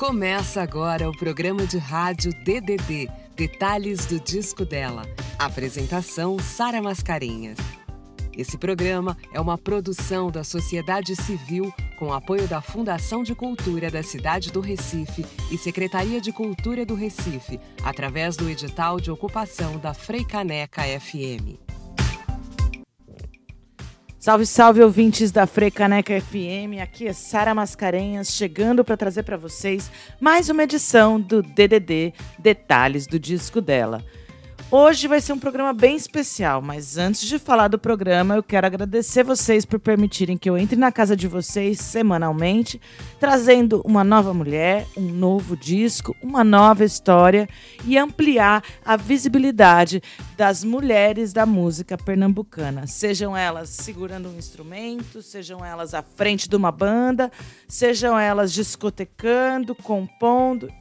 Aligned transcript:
Começa 0.00 0.62
agora 0.62 1.10
o 1.10 1.12
programa 1.14 1.66
de 1.66 1.76
rádio 1.76 2.32
DDD, 2.32 3.10
Detalhes 3.36 4.06
do 4.06 4.18
Disco 4.18 4.64
dela. 4.64 5.02
Apresentação 5.38 6.38
Sara 6.38 6.80
Mascarenhas. 6.80 7.58
Esse 8.34 8.56
programa 8.56 9.14
é 9.30 9.38
uma 9.38 9.58
produção 9.58 10.30
da 10.30 10.42
sociedade 10.42 11.14
civil 11.14 11.70
com 11.98 12.14
apoio 12.14 12.48
da 12.48 12.62
Fundação 12.62 13.22
de 13.22 13.34
Cultura 13.34 13.90
da 13.90 14.02
cidade 14.02 14.50
do 14.50 14.60
Recife 14.60 15.22
e 15.52 15.58
Secretaria 15.58 16.18
de 16.18 16.32
Cultura 16.32 16.86
do 16.86 16.94
Recife, 16.94 17.60
através 17.84 18.38
do 18.38 18.48
edital 18.48 18.98
de 18.98 19.10
ocupação 19.10 19.76
da 19.76 19.92
Freicaneca 19.92 20.80
FM. 20.98 21.69
Salve, 24.20 24.44
salve 24.44 24.82
ouvintes 24.82 25.32
da 25.32 25.46
Frecaneca 25.46 26.20
FM. 26.20 26.78
Aqui 26.82 27.08
é 27.08 27.12
Sara 27.14 27.54
Mascarenhas 27.54 28.30
chegando 28.30 28.84
para 28.84 28.94
trazer 28.94 29.22
para 29.22 29.38
vocês 29.38 29.90
mais 30.20 30.50
uma 30.50 30.62
edição 30.62 31.18
do 31.18 31.42
DDD 31.42 32.12
Detalhes 32.38 33.06
do 33.06 33.18
disco 33.18 33.62
dela. 33.62 34.04
Hoje 34.72 35.08
vai 35.08 35.20
ser 35.20 35.32
um 35.32 35.38
programa 35.38 35.72
bem 35.72 35.96
especial, 35.96 36.62
mas 36.62 36.96
antes 36.96 37.22
de 37.22 37.40
falar 37.40 37.66
do 37.66 37.76
programa, 37.76 38.36
eu 38.36 38.42
quero 38.42 38.68
agradecer 38.68 39.24
vocês 39.24 39.64
por 39.64 39.80
permitirem 39.80 40.38
que 40.38 40.48
eu 40.48 40.56
entre 40.56 40.76
na 40.76 40.92
casa 40.92 41.16
de 41.16 41.26
vocês 41.26 41.80
semanalmente, 41.80 42.80
trazendo 43.18 43.82
uma 43.84 44.04
nova 44.04 44.32
mulher, 44.32 44.86
um 44.96 45.08
novo 45.08 45.56
disco, 45.56 46.14
uma 46.22 46.44
nova 46.44 46.84
história 46.84 47.48
e 47.84 47.98
ampliar 47.98 48.62
a 48.84 48.96
visibilidade 48.96 50.00
das 50.36 50.62
mulheres 50.62 51.32
da 51.32 51.44
música 51.44 51.98
pernambucana. 51.98 52.86
Sejam 52.86 53.36
elas 53.36 53.70
segurando 53.70 54.28
um 54.28 54.38
instrumento, 54.38 55.20
sejam 55.20 55.64
elas 55.64 55.94
à 55.94 56.02
frente 56.02 56.48
de 56.48 56.54
uma 56.54 56.70
banda, 56.70 57.28
sejam 57.66 58.16
elas 58.16 58.52
discotecando, 58.52 59.74
compondo. 59.74 60.72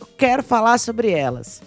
Eu 0.00 0.06
quero 0.16 0.42
falar 0.42 0.78
sobre 0.78 1.10
elas. 1.10 1.60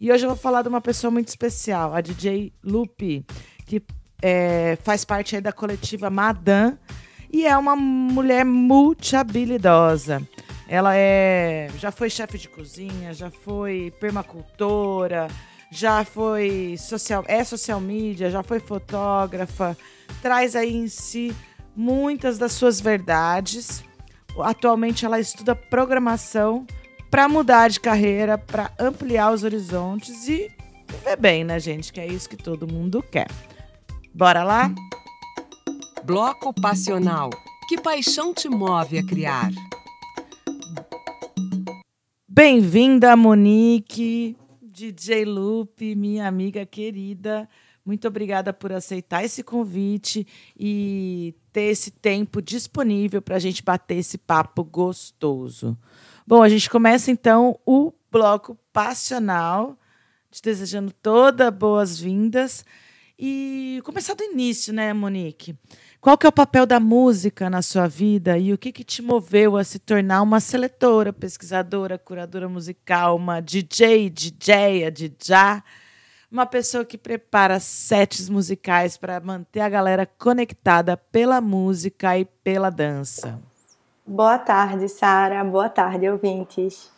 E 0.00 0.12
hoje 0.12 0.24
eu 0.24 0.30
vou 0.30 0.36
falar 0.36 0.62
de 0.62 0.68
uma 0.68 0.80
pessoa 0.80 1.10
muito 1.10 1.28
especial, 1.28 1.94
a 1.94 2.00
DJ 2.00 2.52
Lupe, 2.62 3.24
que 3.64 3.82
é, 4.20 4.76
faz 4.82 5.04
parte 5.04 5.40
da 5.40 5.52
coletiva 5.52 6.10
Madame 6.10 6.76
e 7.32 7.46
é 7.46 7.56
uma 7.56 7.74
mulher 7.74 8.44
multi-habilidosa. 8.44 10.22
Ela 10.68 10.96
é, 10.96 11.70
já 11.78 11.90
foi 11.90 12.10
chefe 12.10 12.36
de 12.38 12.48
cozinha, 12.48 13.14
já 13.14 13.30
foi 13.30 13.92
permacultora, 13.98 15.28
já 15.70 16.04
foi 16.04 16.76
social, 16.78 17.24
é 17.26 17.42
social 17.44 17.80
media, 17.80 18.30
já 18.30 18.42
foi 18.42 18.60
fotógrafa, 18.60 19.76
traz 20.20 20.54
aí 20.54 20.74
em 20.74 20.88
si 20.88 21.34
muitas 21.74 22.36
das 22.36 22.52
suas 22.52 22.80
verdades. 22.80 23.82
Atualmente 24.40 25.06
ela 25.06 25.18
estuda 25.18 25.54
programação 25.54 26.66
para 27.10 27.28
mudar 27.28 27.68
de 27.68 27.80
carreira, 27.80 28.36
para 28.36 28.72
ampliar 28.78 29.32
os 29.32 29.42
horizontes 29.42 30.28
e 30.28 30.50
viver 30.88 31.16
bem, 31.18 31.44
né, 31.44 31.58
gente? 31.58 31.92
Que 31.92 32.00
é 32.00 32.06
isso 32.06 32.28
que 32.28 32.36
todo 32.36 32.66
mundo 32.66 33.02
quer. 33.02 33.28
Bora 34.14 34.42
lá? 34.42 34.72
Bloco 36.04 36.52
Passional. 36.60 37.30
Que 37.68 37.80
paixão 37.80 38.32
te 38.32 38.48
move 38.48 38.98
a 38.98 39.06
criar? 39.06 39.50
Bem-vinda, 42.28 43.16
Monique, 43.16 44.36
DJ 44.62 45.24
Lupe, 45.24 45.94
minha 45.94 46.28
amiga 46.28 46.64
querida. 46.66 47.48
Muito 47.84 48.06
obrigada 48.08 48.52
por 48.52 48.72
aceitar 48.72 49.24
esse 49.24 49.42
convite 49.42 50.26
e 50.58 51.34
ter 51.52 51.70
esse 51.70 51.90
tempo 51.90 52.42
disponível 52.42 53.22
para 53.22 53.36
a 53.36 53.38
gente 53.38 53.62
bater 53.62 53.98
esse 53.98 54.18
papo 54.18 54.62
gostoso. 54.64 55.78
Bom, 56.28 56.42
a 56.42 56.48
gente 56.48 56.68
começa 56.68 57.08
então 57.08 57.56
o 57.64 57.92
bloco 58.10 58.58
passional, 58.72 59.78
te 60.28 60.42
desejando 60.42 60.90
todas 60.90 61.54
boas-vindas. 61.54 62.64
E 63.16 63.80
começar 63.84 64.14
do 64.14 64.24
início, 64.24 64.74
né, 64.74 64.92
Monique? 64.92 65.56
Qual 66.00 66.18
que 66.18 66.26
é 66.26 66.28
o 66.28 66.32
papel 66.32 66.66
da 66.66 66.80
música 66.80 67.48
na 67.48 67.62
sua 67.62 67.86
vida 67.86 68.36
e 68.36 68.52
o 68.52 68.58
que, 68.58 68.72
que 68.72 68.82
te 68.82 69.02
moveu 69.02 69.56
a 69.56 69.62
se 69.62 69.78
tornar 69.78 70.20
uma 70.20 70.40
seletora, 70.40 71.12
pesquisadora, 71.12 71.96
curadora 71.96 72.48
musical, 72.48 73.14
uma 73.14 73.40
DJ, 73.40 74.10
DJa, 74.10 74.90
DJ, 74.90 75.62
uma 76.28 76.44
pessoa 76.44 76.84
que 76.84 76.98
prepara 76.98 77.60
sets 77.60 78.28
musicais 78.28 78.96
para 78.96 79.20
manter 79.20 79.60
a 79.60 79.68
galera 79.68 80.04
conectada 80.04 80.96
pela 80.96 81.40
música 81.40 82.18
e 82.18 82.24
pela 82.24 82.68
dança? 82.68 83.40
Boa 84.08 84.38
tarde, 84.38 84.88
Sara. 84.88 85.42
Boa 85.42 85.68
tarde, 85.68 86.08
ouvintes. 86.08 86.92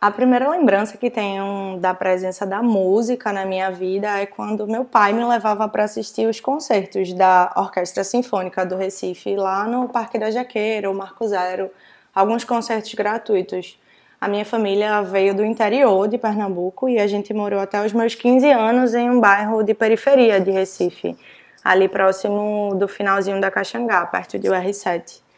A 0.00 0.10
primeira 0.10 0.48
lembrança 0.48 0.96
que 0.96 1.10
tenho 1.10 1.76
da 1.78 1.92
presença 1.92 2.46
da 2.46 2.62
música 2.62 3.30
na 3.30 3.44
minha 3.44 3.70
vida 3.70 4.18
é 4.18 4.24
quando 4.24 4.66
meu 4.66 4.82
pai 4.82 5.12
me 5.12 5.22
levava 5.22 5.68
para 5.68 5.84
assistir 5.84 6.26
os 6.26 6.40
concertos 6.40 7.12
da 7.12 7.52
Orquestra 7.54 8.02
Sinfônica 8.02 8.64
do 8.64 8.74
Recife, 8.74 9.36
lá 9.36 9.66
no 9.66 9.86
Parque 9.90 10.18
da 10.18 10.30
Jaqueira, 10.30 10.90
o 10.90 10.94
Marco 10.94 11.28
Zero, 11.28 11.70
alguns 12.14 12.42
concertos 12.42 12.94
gratuitos. 12.94 13.78
A 14.18 14.26
minha 14.26 14.46
família 14.46 15.02
veio 15.02 15.34
do 15.34 15.44
interior 15.44 16.08
de 16.08 16.16
Pernambuco 16.16 16.88
e 16.88 16.98
a 16.98 17.06
gente 17.06 17.34
morou 17.34 17.60
até 17.60 17.84
os 17.84 17.92
meus 17.92 18.14
15 18.14 18.50
anos 18.50 18.94
em 18.94 19.10
um 19.10 19.20
bairro 19.20 19.62
de 19.62 19.74
periferia 19.74 20.40
de 20.40 20.50
Recife, 20.50 21.14
ali 21.62 21.86
próximo 21.86 22.74
do 22.76 22.88
finalzinho 22.88 23.38
da 23.42 23.50
Caxangá, 23.50 24.06
perto 24.06 24.38
de 24.38 24.48
UR7. 24.48 25.28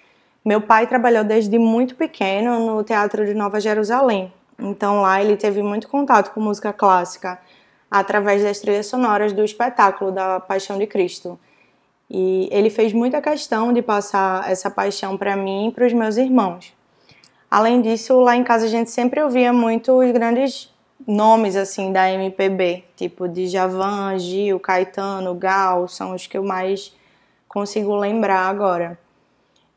Meu 0.45 0.61
pai 0.61 0.89
trabalhou 0.89 1.23
desde 1.23 1.57
muito 1.57 1.95
pequeno 1.95 2.67
no 2.67 2.83
Teatro 2.83 3.25
de 3.25 3.33
Nova 3.33 3.61
Jerusalém. 3.61 4.33
Então 4.59 5.01
lá 5.01 5.23
ele 5.23 5.37
teve 5.37 5.63
muito 5.63 5.89
contato 5.89 6.33
com 6.33 6.41
música 6.41 6.73
clássica 6.73 7.39
através 7.89 8.43
das 8.43 8.59
trilhas 8.59 8.87
sonoras 8.87 9.33
do 9.33 9.45
espetáculo 9.45 10.11
da 10.11 10.41
Paixão 10.41 10.79
de 10.79 10.87
Cristo. 10.87 11.39
E 12.11 12.49
ele 12.51 12.71
fez 12.71 12.93
muita 12.93 13.23
questão 13.23 13.73
de 13.73 13.83
passar 13.83 14.51
essa 14.51 14.69
paixão 14.69 15.17
para 15.17 15.37
mim 15.37 15.69
e 15.69 15.73
para 15.73 15.87
os 15.87 15.93
meus 15.93 16.17
irmãos. 16.17 16.75
Além 17.49 17.81
disso, 17.81 18.19
lá 18.19 18.35
em 18.35 18.43
casa 18.43 18.67
a 18.67 18.69
gente 18.69 18.91
sempre 18.91 19.23
ouvia 19.23 19.53
muito 19.53 19.93
os 19.93 20.11
grandes 20.11 20.73
nomes 21.07 21.55
assim 21.55 21.93
da 21.93 22.11
MPB, 22.11 22.83
tipo 22.97 23.33
Javan, 23.47 24.19
Gil, 24.19 24.59
Caetano, 24.59 25.35
Gal, 25.35 25.87
são 25.87 26.15
os 26.15 26.27
que 26.27 26.37
eu 26.37 26.43
mais 26.43 26.93
consigo 27.49 27.95
lembrar 27.95 28.49
agora. 28.49 28.99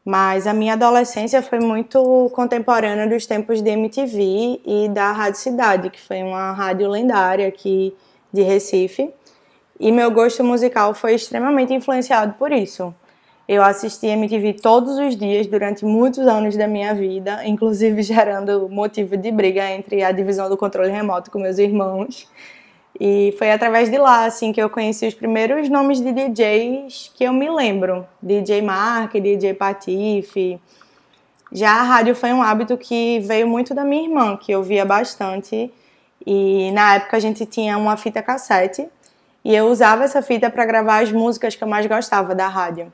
Mas 0.05 0.45
a 0.45 0.53
minha 0.53 0.73
adolescência 0.73 1.41
foi 1.41 1.59
muito 1.59 2.29
contemporânea 2.35 3.07
dos 3.07 3.25
tempos 3.25 3.59
de 3.59 3.71
MTV 3.71 4.61
e 4.63 4.87
da 4.89 5.11
Rádio 5.11 5.39
Cidade, 5.39 5.89
que 5.89 5.99
foi 5.99 6.21
uma 6.21 6.51
rádio 6.51 6.87
lendária 6.87 7.47
aqui 7.47 7.91
de 8.31 8.43
Recife. 8.43 9.11
E 9.79 9.91
meu 9.91 10.11
gosto 10.11 10.43
musical 10.43 10.93
foi 10.93 11.15
extremamente 11.15 11.73
influenciado 11.73 12.35
por 12.35 12.51
isso. 12.51 12.93
Eu 13.47 13.63
assisti 13.63 14.05
MTV 14.05 14.53
todos 14.53 14.97
os 14.97 15.15
dias 15.15 15.47
durante 15.47 15.83
muitos 15.83 16.27
anos 16.27 16.55
da 16.55 16.67
minha 16.67 16.93
vida, 16.93 17.45
inclusive 17.45 18.01
gerando 18.03 18.69
motivo 18.69 19.17
de 19.17 19.31
briga 19.31 19.71
entre 19.71 20.03
a 20.03 20.11
divisão 20.11 20.49
do 20.49 20.55
controle 20.55 20.91
remoto 20.91 21.31
com 21.31 21.39
meus 21.39 21.57
irmãos. 21.57 22.27
E 22.99 23.35
foi 23.37 23.51
através 23.51 23.89
de 23.89 23.97
lá, 23.97 24.25
assim, 24.25 24.53
que 24.53 24.61
eu 24.61 24.69
conheci 24.69 25.05
os 25.05 25.13
primeiros 25.13 25.67
nomes 25.69 25.99
de 25.99 26.11
DJs 26.11 27.11
que 27.13 27.23
eu 27.23 27.33
me 27.33 27.49
lembro. 27.49 28.07
DJ 28.21 28.61
Mark, 28.61 29.13
DJ 29.13 29.53
Patife. 29.53 30.59
Já 31.51 31.71
a 31.73 31.83
rádio 31.83 32.15
foi 32.15 32.31
um 32.31 32.41
hábito 32.41 32.77
que 32.77 33.19
veio 33.19 33.47
muito 33.47 33.73
da 33.73 33.83
minha 33.83 34.03
irmã, 34.03 34.37
que 34.37 34.51
eu 34.51 34.63
via 34.63 34.85
bastante. 34.85 35.71
E 36.25 36.71
na 36.71 36.95
época 36.95 37.17
a 37.17 37.19
gente 37.19 37.45
tinha 37.45 37.77
uma 37.77 37.97
fita 37.97 38.21
cassete 38.21 38.87
e 39.43 39.55
eu 39.55 39.67
usava 39.67 40.03
essa 40.03 40.21
fita 40.21 40.49
para 40.49 40.65
gravar 40.65 41.03
as 41.03 41.11
músicas 41.11 41.55
que 41.55 41.63
eu 41.63 41.67
mais 41.67 41.85
gostava 41.85 42.33
da 42.33 42.47
rádio. 42.47 42.91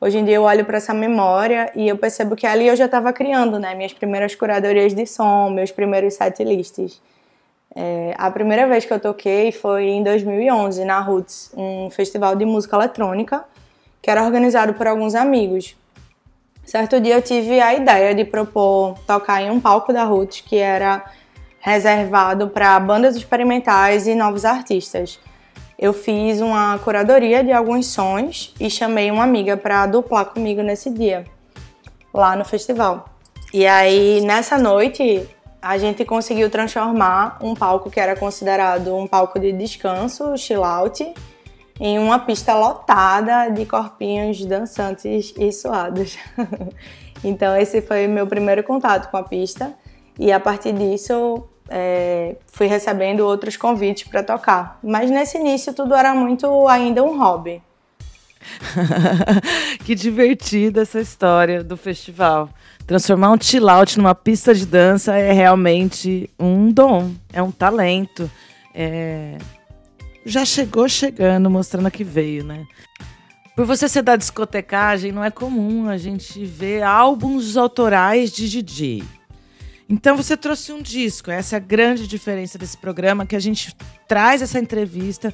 Hoje 0.00 0.16
em 0.16 0.24
dia 0.24 0.36
eu 0.36 0.44
olho 0.44 0.64
para 0.64 0.78
essa 0.78 0.94
memória 0.94 1.70
e 1.76 1.86
eu 1.86 1.98
percebo 1.98 2.34
que 2.34 2.46
ali 2.46 2.68
eu 2.68 2.74
já 2.74 2.86
estava 2.86 3.12
criando, 3.12 3.58
né, 3.58 3.74
minhas 3.74 3.92
primeiras 3.92 4.34
curadorias 4.34 4.94
de 4.94 5.04
som, 5.04 5.50
meus 5.50 5.70
primeiros 5.70 6.14
set 6.14 6.42
lists. 6.42 7.02
É, 7.74 8.14
a 8.18 8.30
primeira 8.30 8.66
vez 8.66 8.84
que 8.84 8.92
eu 8.92 8.98
toquei 8.98 9.52
foi 9.52 9.84
em 9.84 10.02
2011 10.02 10.84
na 10.84 10.98
Roots, 11.00 11.52
um 11.56 11.88
festival 11.90 12.34
de 12.34 12.44
música 12.44 12.76
eletrônica 12.76 13.44
que 14.02 14.10
era 14.10 14.24
organizado 14.24 14.74
por 14.74 14.86
alguns 14.86 15.14
amigos. 15.14 15.76
Certo 16.64 17.00
dia 17.00 17.16
eu 17.16 17.22
tive 17.22 17.60
a 17.60 17.74
ideia 17.74 18.14
de 18.14 18.24
propor 18.24 18.98
tocar 19.06 19.42
em 19.42 19.50
um 19.50 19.60
palco 19.60 19.92
da 19.92 20.04
Roots 20.04 20.40
que 20.40 20.56
era 20.56 21.04
reservado 21.60 22.48
para 22.48 22.78
bandas 22.80 23.14
experimentais 23.16 24.06
e 24.06 24.14
novos 24.14 24.44
artistas. 24.44 25.18
Eu 25.78 25.92
fiz 25.92 26.40
uma 26.40 26.78
curadoria 26.78 27.42
de 27.42 27.52
alguns 27.52 27.86
sons 27.86 28.54
e 28.60 28.70
chamei 28.70 29.10
uma 29.10 29.24
amiga 29.24 29.56
para 29.56 29.86
duplar 29.86 30.26
comigo 30.26 30.62
nesse 30.62 30.90
dia, 30.90 31.24
lá 32.12 32.36
no 32.36 32.44
festival. 32.44 33.08
E 33.52 33.66
aí, 33.66 34.20
nessa 34.20 34.58
noite, 34.58 35.28
a 35.62 35.76
gente 35.78 36.04
conseguiu 36.04 36.48
transformar 36.48 37.38
um 37.42 37.54
palco 37.54 37.90
que 37.90 38.00
era 38.00 38.16
considerado 38.16 38.94
um 38.96 39.06
palco 39.06 39.38
de 39.38 39.52
descanso, 39.52 40.36
chill 40.36 40.64
out, 40.64 41.14
em 41.78 41.98
uma 41.98 42.18
pista 42.18 42.54
lotada 42.54 43.50
de 43.50 43.64
corpinhos 43.66 44.44
dançantes 44.44 45.34
e 45.38 45.52
suados. 45.52 46.18
então, 47.24 47.56
esse 47.56 47.80
foi 47.82 48.06
meu 48.06 48.26
primeiro 48.26 48.62
contato 48.62 49.10
com 49.10 49.16
a 49.16 49.22
pista, 49.22 49.74
e 50.18 50.30
a 50.30 50.38
partir 50.38 50.72
disso 50.72 51.48
é, 51.68 52.36
fui 52.46 52.66
recebendo 52.66 53.20
outros 53.20 53.56
convites 53.56 54.08
para 54.08 54.22
tocar. 54.22 54.78
Mas 54.82 55.10
nesse 55.10 55.38
início 55.38 55.72
tudo 55.72 55.94
era 55.94 56.14
muito 56.14 56.68
ainda 56.68 57.02
um 57.02 57.18
hobby. 57.18 57.62
que 59.84 59.94
divertida 59.94 60.82
essa 60.82 61.00
história 61.00 61.62
do 61.62 61.76
festival. 61.76 62.48
Transformar 62.90 63.30
um 63.30 63.40
chill 63.40 63.68
out 63.68 63.96
numa 63.96 64.16
pista 64.16 64.52
de 64.52 64.66
dança 64.66 65.16
é 65.16 65.30
realmente 65.30 66.28
um 66.36 66.72
dom, 66.72 67.14
é 67.32 67.40
um 67.40 67.52
talento. 67.52 68.28
É... 68.74 69.38
Já 70.26 70.44
chegou 70.44 70.88
chegando, 70.88 71.48
mostrando 71.48 71.88
que 71.88 72.02
veio, 72.02 72.42
né? 72.42 72.66
Por 73.54 73.64
você 73.64 73.88
ser 73.88 74.02
da 74.02 74.16
discotecagem, 74.16 75.12
não 75.12 75.22
é 75.22 75.30
comum 75.30 75.88
a 75.88 75.96
gente 75.96 76.44
ver 76.44 76.82
álbuns 76.82 77.56
autorais 77.56 78.32
de 78.32 78.48
DJ. 78.48 79.04
Então 79.88 80.16
você 80.16 80.36
trouxe 80.36 80.72
um 80.72 80.82
disco, 80.82 81.30
essa 81.30 81.54
é 81.54 81.58
a 81.58 81.60
grande 81.60 82.08
diferença 82.08 82.58
desse 82.58 82.76
programa, 82.76 83.24
que 83.24 83.36
a 83.36 83.40
gente 83.40 83.72
traz 84.08 84.42
essa 84.42 84.58
entrevista 84.58 85.32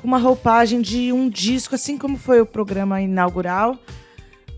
com 0.00 0.08
uma 0.08 0.18
roupagem 0.18 0.80
de 0.80 1.12
um 1.12 1.28
disco, 1.28 1.76
assim 1.76 1.96
como 1.96 2.16
foi 2.16 2.40
o 2.40 2.46
programa 2.46 3.00
inaugural, 3.00 3.78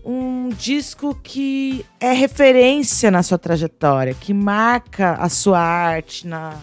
um 0.03 0.49
disco 0.49 1.15
que 1.15 1.85
é 1.99 2.11
referência 2.11 3.11
na 3.11 3.23
sua 3.23 3.37
trajetória, 3.37 4.13
que 4.13 4.33
marca 4.33 5.13
a 5.13 5.29
sua 5.29 5.59
arte 5.59 6.27
na, 6.27 6.53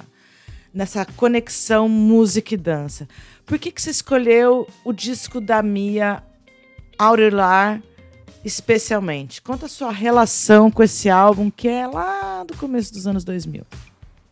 nessa 0.72 1.04
conexão 1.04 1.88
música 1.88 2.54
e 2.54 2.56
dança. 2.56 3.08
Por 3.46 3.58
que, 3.58 3.70
que 3.70 3.80
você 3.80 3.90
escolheu 3.90 4.68
o 4.84 4.92
disco 4.92 5.40
da 5.40 5.62
Mia 5.62 6.22
Aurelar 6.98 7.82
especialmente? 8.44 9.40
Conta 9.40 9.66
a 9.66 9.68
sua 9.68 9.90
relação 9.90 10.70
com 10.70 10.82
esse 10.82 11.08
álbum 11.08 11.50
que 11.50 11.68
é 11.68 11.86
lá 11.86 12.44
do 12.44 12.56
começo 12.56 12.92
dos 12.92 13.06
anos 13.06 13.24
2000. 13.24 13.64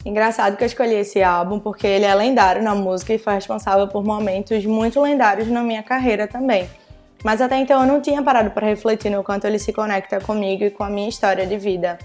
Engraçado 0.05 0.57
que 0.57 0.63
eu 0.63 0.67
escolhi 0.67 0.95
esse 0.95 1.21
álbum 1.21 1.59
porque 1.59 1.87
ele 1.87 2.05
é 2.05 2.15
lendário 2.15 2.63
na 2.63 2.75
música 2.75 3.13
e 3.13 3.19
foi 3.19 3.35
responsável 3.35 3.89
por 3.89 4.05
momentos 4.05 4.65
muito 4.65 5.01
lendários 5.01 5.49
na 5.49 5.63
minha 5.63 5.83
carreira 5.83 6.29
também. 6.29 6.69
Mas 7.25 7.41
até 7.41 7.57
então 7.59 7.81
eu 7.81 7.87
não 7.87 8.01
tinha 8.01 8.23
parado 8.23 8.51
para 8.51 8.67
refletir 8.67 9.11
no 9.11 9.25
quanto 9.25 9.47
ele 9.47 9.59
se 9.59 9.73
conecta 9.73 10.21
comigo 10.21 10.65
e 10.65 10.71
com 10.71 10.85
a 10.85 10.91
minha 10.91 11.09
história 11.09 11.47
de 11.47 11.59
vida. 11.59 11.99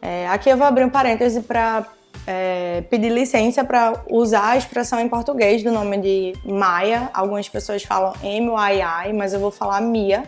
É, 0.00 0.26
aqui 0.28 0.48
eu 0.48 0.56
vou 0.56 0.66
abrir 0.66 0.84
um 0.84 0.90
parêntese 0.90 1.42
para 1.42 1.86
é, 2.26 2.82
pedir 2.88 3.10
licença 3.10 3.64
para 3.64 3.92
usar 4.08 4.50
a 4.50 4.56
expressão 4.56 4.98
em 5.00 5.08
português 5.08 5.62
do 5.62 5.70
nome 5.70 5.98
de 5.98 6.32
Maia. 6.44 7.10
Algumas 7.12 7.48
pessoas 7.48 7.82
falam 7.82 8.14
M-Y-I, 8.22 9.12
mas 9.12 9.32
eu 9.32 9.40
vou 9.40 9.50
falar 9.50 9.80
Mia 9.80 10.24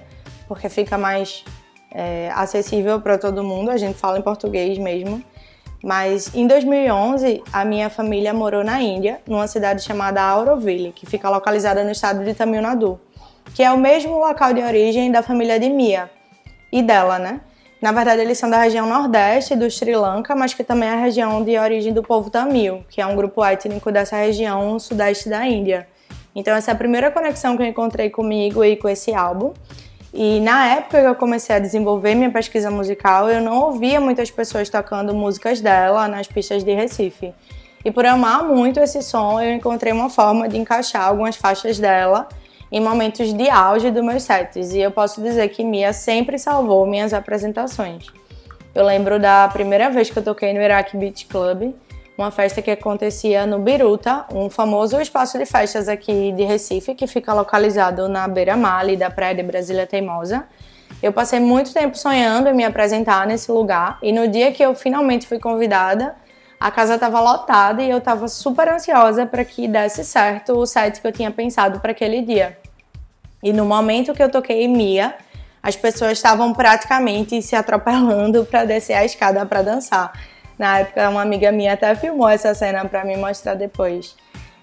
porque 0.47 0.69
fica 0.69 0.99
mais 0.99 1.45
é, 1.91 2.31
acessível 2.35 3.01
para 3.01 3.17
todo 3.17 3.43
mundo, 3.43 3.71
a 3.71 3.77
gente 3.77 3.99
fala 3.99 4.19
em 4.19 4.23
português 4.23 4.77
mesmo. 4.79 5.23
Mas 5.83 6.33
em 6.35 6.47
2011, 6.47 7.43
a 7.53 7.65
minha 7.65 7.91
família 7.91 8.33
morou 8.33 8.63
na 8.63 8.81
Índia, 8.81 9.21
numa 9.27 9.49
cidade 9.49 9.83
chamada 9.83 10.23
Auroville, 10.23 10.93
que 10.93 11.07
fica 11.07 11.29
localizada 11.29 11.83
no 11.83 11.91
estado 11.91 12.25
de 12.25 12.35
Tamil 12.35 12.63
Nadu, 12.63 13.01
que 13.55 13.63
é 13.63 13.71
o 13.71 13.79
mesmo 13.79 14.19
local 14.19 14.53
de 14.53 14.63
origem 14.63 15.11
da 15.11 15.23
família 15.23 15.59
de 15.59 15.69
Mia 15.69 16.11
e 16.71 16.83
dela, 16.83 17.19
né? 17.19 17.41
Na 17.83 17.91
verdade, 17.91 18.21
eles 18.23 18.39
são 18.39 18.49
da 18.49 18.59
região 18.59 18.87
nordeste 18.87 19.57
do 19.57 19.69
Sri 19.69 19.97
Lanka, 19.97 20.37
mas 20.37 20.55
que 20.55 20.63
também 20.63 20.89
é 20.89 20.93
a 20.93 20.97
região 20.97 21.43
de 21.43 21.59
origem 21.59 21.93
do 21.93 22.01
povo 22.01 22.31
tamil, 22.31 22.85
que 22.89 23.01
é 23.01 23.07
um 23.07 23.17
grupo 23.17 23.45
étnico 23.45 23.91
dessa 23.91 24.17
região 24.17 24.79
sudeste 24.79 25.29
da 25.29 25.45
Índia. 25.45 25.89
Então, 26.35 26.55
essa 26.55 26.71
é 26.71 26.75
a 26.75 26.77
primeira 26.77 27.11
conexão 27.11 27.57
que 27.57 27.63
eu 27.65 27.67
encontrei 27.67 28.09
comigo 28.09 28.65
e 28.65 28.77
com 28.77 28.89
esse 28.89 29.13
álbum. 29.13 29.53
E 30.15 30.41
na 30.41 30.69
época 30.75 31.01
que 31.01 31.07
eu 31.09 31.15
comecei 31.17 31.57
a 31.57 31.59
desenvolver 31.59 32.15
minha 32.15 32.31
pesquisa 32.31 32.71
musical, 32.71 33.29
eu 33.29 33.41
não 33.41 33.61
ouvia 33.63 34.01
muitas 34.01 34.31
pessoas 34.31 34.71
tocando 34.71 35.13
músicas 35.13 35.61
dela 35.61 36.07
nas 36.07 36.29
pistas 36.29 36.63
de 36.63 36.73
Recife. 36.73 37.35
E 37.85 37.91
por 37.91 38.07
amar 38.07 38.45
muito 38.45 38.79
esse 38.79 39.03
som, 39.03 39.41
eu 39.41 39.53
encontrei 39.53 39.93
uma 39.93 40.09
forma 40.09 40.49
de 40.49 40.57
encaixar 40.57 41.09
algumas 41.09 41.35
faixas 41.35 41.79
dela 41.79 42.29
em 42.73 42.81
momentos 42.81 43.35
de 43.35 43.51
auge 43.51 43.91
dos 43.91 44.03
meus 44.03 44.23
sets. 44.23 44.73
E 44.73 44.81
eu 44.81 44.91
posso 44.91 45.21
dizer 45.21 45.47
que 45.51 45.63
Mia 45.63 45.93
sempre 45.93 46.39
salvou 46.39 46.87
minhas 46.87 47.13
apresentações. 47.13 48.07
Eu 48.75 48.87
lembro 48.87 49.21
da 49.21 49.47
primeira 49.49 49.91
vez 49.91 50.09
que 50.09 50.19
eu 50.19 50.23
toquei 50.23 50.55
no 50.55 50.63
Iraq 50.63 50.97
Beach 50.97 51.27
Club, 51.27 51.75
uma 52.17 52.31
festa 52.31 52.63
que 52.63 52.71
acontecia 52.71 53.47
no 53.47 53.59
Biruta, 53.59 54.25
um 54.33 54.49
famoso 54.49 54.99
espaço 54.99 55.39
de 55.39 55.45
festas 55.45 55.87
aqui 55.87 56.33
de 56.33 56.45
Recife, 56.45 56.95
que 56.95 57.07
fica 57.07 57.35
localizado 57.35 58.09
na 58.09 58.27
beira-mar 58.27 58.87
da 58.97 59.11
Praia 59.11 59.35
de 59.35 59.43
Brasília 59.43 59.87
Teimosa. 59.87 60.45
Eu 61.03 61.13
passei 61.13 61.41
muito 61.41 61.75
tempo 61.75 61.97
sonhando 61.99 62.49
em 62.49 62.55
me 62.55 62.65
apresentar 62.65 63.27
nesse 63.27 63.53
lugar 63.53 63.99
e 64.03 64.13
no 64.13 64.27
dia 64.29 64.51
que 64.51 64.63
eu 64.63 64.75
finalmente 64.75 65.27
fui 65.27 65.39
convidada, 65.39 66.15
a 66.59 66.71
casa 66.71 66.95
estava 66.95 67.21
lotada 67.21 67.83
e 67.83 67.91
eu 67.91 67.99
estava 67.99 68.29
super 68.29 68.69
ansiosa 68.69 69.27
para 69.27 69.45
que 69.45 69.67
desse 69.69 70.05
certo 70.05 70.53
o 70.53 70.65
set 70.65 71.01
que 71.01 71.07
eu 71.07 71.13
tinha 71.13 71.31
pensado 71.31 71.81
para 71.81 71.91
aquele 71.91 72.23
dia. 72.23 72.62
E 73.43 73.53
no 73.53 73.65
momento 73.65 74.15
que 74.15 74.23
eu 74.23 74.31
toquei 74.31 74.69
Mia, 74.69 75.15
as 75.63 75.77
pessoas 75.77 76.13
estavam 76.13 76.53
praticamente 76.53 77.41
se 77.43 77.57
atropelando 77.57 78.45
para 78.45 78.65
descer 78.65 78.95
a 78.95 79.05
escada 79.05 79.45
para 79.47 79.63
dançar. 79.63 80.13
Na 80.59 80.81
época, 80.81 81.09
uma 81.09 81.23
amiga 81.23 81.51
minha 81.51 81.73
até 81.73 81.95
filmou 81.95 82.29
essa 82.29 82.55
cena 82.55 82.85
para 82.85 83.05
me 83.05 83.17
mostrar 83.17 83.55
depois. 83.55 84.15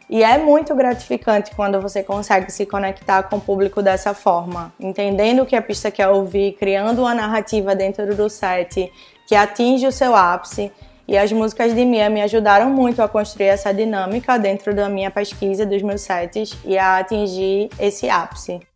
E 0.10 0.24
é 0.24 0.38
muito 0.38 0.74
gratificante 0.74 1.52
quando 1.56 1.80
você 1.80 2.02
consegue 2.02 2.52
se 2.52 2.66
conectar 2.66 3.24
com 3.24 3.36
o 3.36 3.42
público 3.42 3.82
dessa 3.82 4.14
forma, 4.14 4.74
entendendo 4.80 5.44
o 5.44 5.46
que 5.46 5.56
a 5.56 5.62
pista 5.62 5.92
quer 5.92 6.08
ouvir, 6.08 6.54
criando 6.54 7.00
uma 7.02 7.14
narrativa 7.14 7.76
dentro 7.76 8.16
do 8.16 8.28
set 8.28 8.92
que 9.28 9.36
atinge 9.36 9.86
o 9.86 9.92
seu 9.92 10.16
ápice. 10.16 10.72
E 11.08 11.18
as 11.18 11.32
músicas 11.32 11.76
de 11.76 11.86
Mia 11.86 12.10
me 12.10 12.22
ajudaram 12.22 12.70
muito 12.70 13.02
a 13.02 13.08
construir 13.08 13.48
essa 13.48 13.74
dinâmica 13.74 14.38
dentro 14.38 14.74
da 14.74 14.90
minha 14.90 15.12
pesquisa, 15.12 15.66
dos 15.66 15.82
meus 15.82 16.02
sets 16.02 16.58
e 16.66 16.78
a 16.78 16.98
atingir 16.98 17.70
esse 17.80 18.10
ápice. 18.10 18.69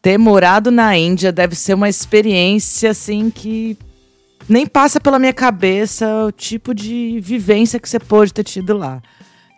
Ter 0.00 0.16
morado 0.16 0.70
na 0.70 0.96
Índia 0.96 1.32
deve 1.32 1.54
ser 1.54 1.74
uma 1.74 1.88
experiência 1.88 2.90
assim 2.90 3.30
que 3.30 3.76
nem 4.48 4.66
passa 4.66 5.00
pela 5.00 5.18
minha 5.18 5.32
cabeça 5.32 6.24
o 6.24 6.32
tipo 6.32 6.74
de 6.74 7.18
vivência 7.20 7.78
que 7.80 7.88
você 7.88 7.98
pode 7.98 8.32
ter 8.32 8.44
tido 8.44 8.76
lá. 8.76 9.02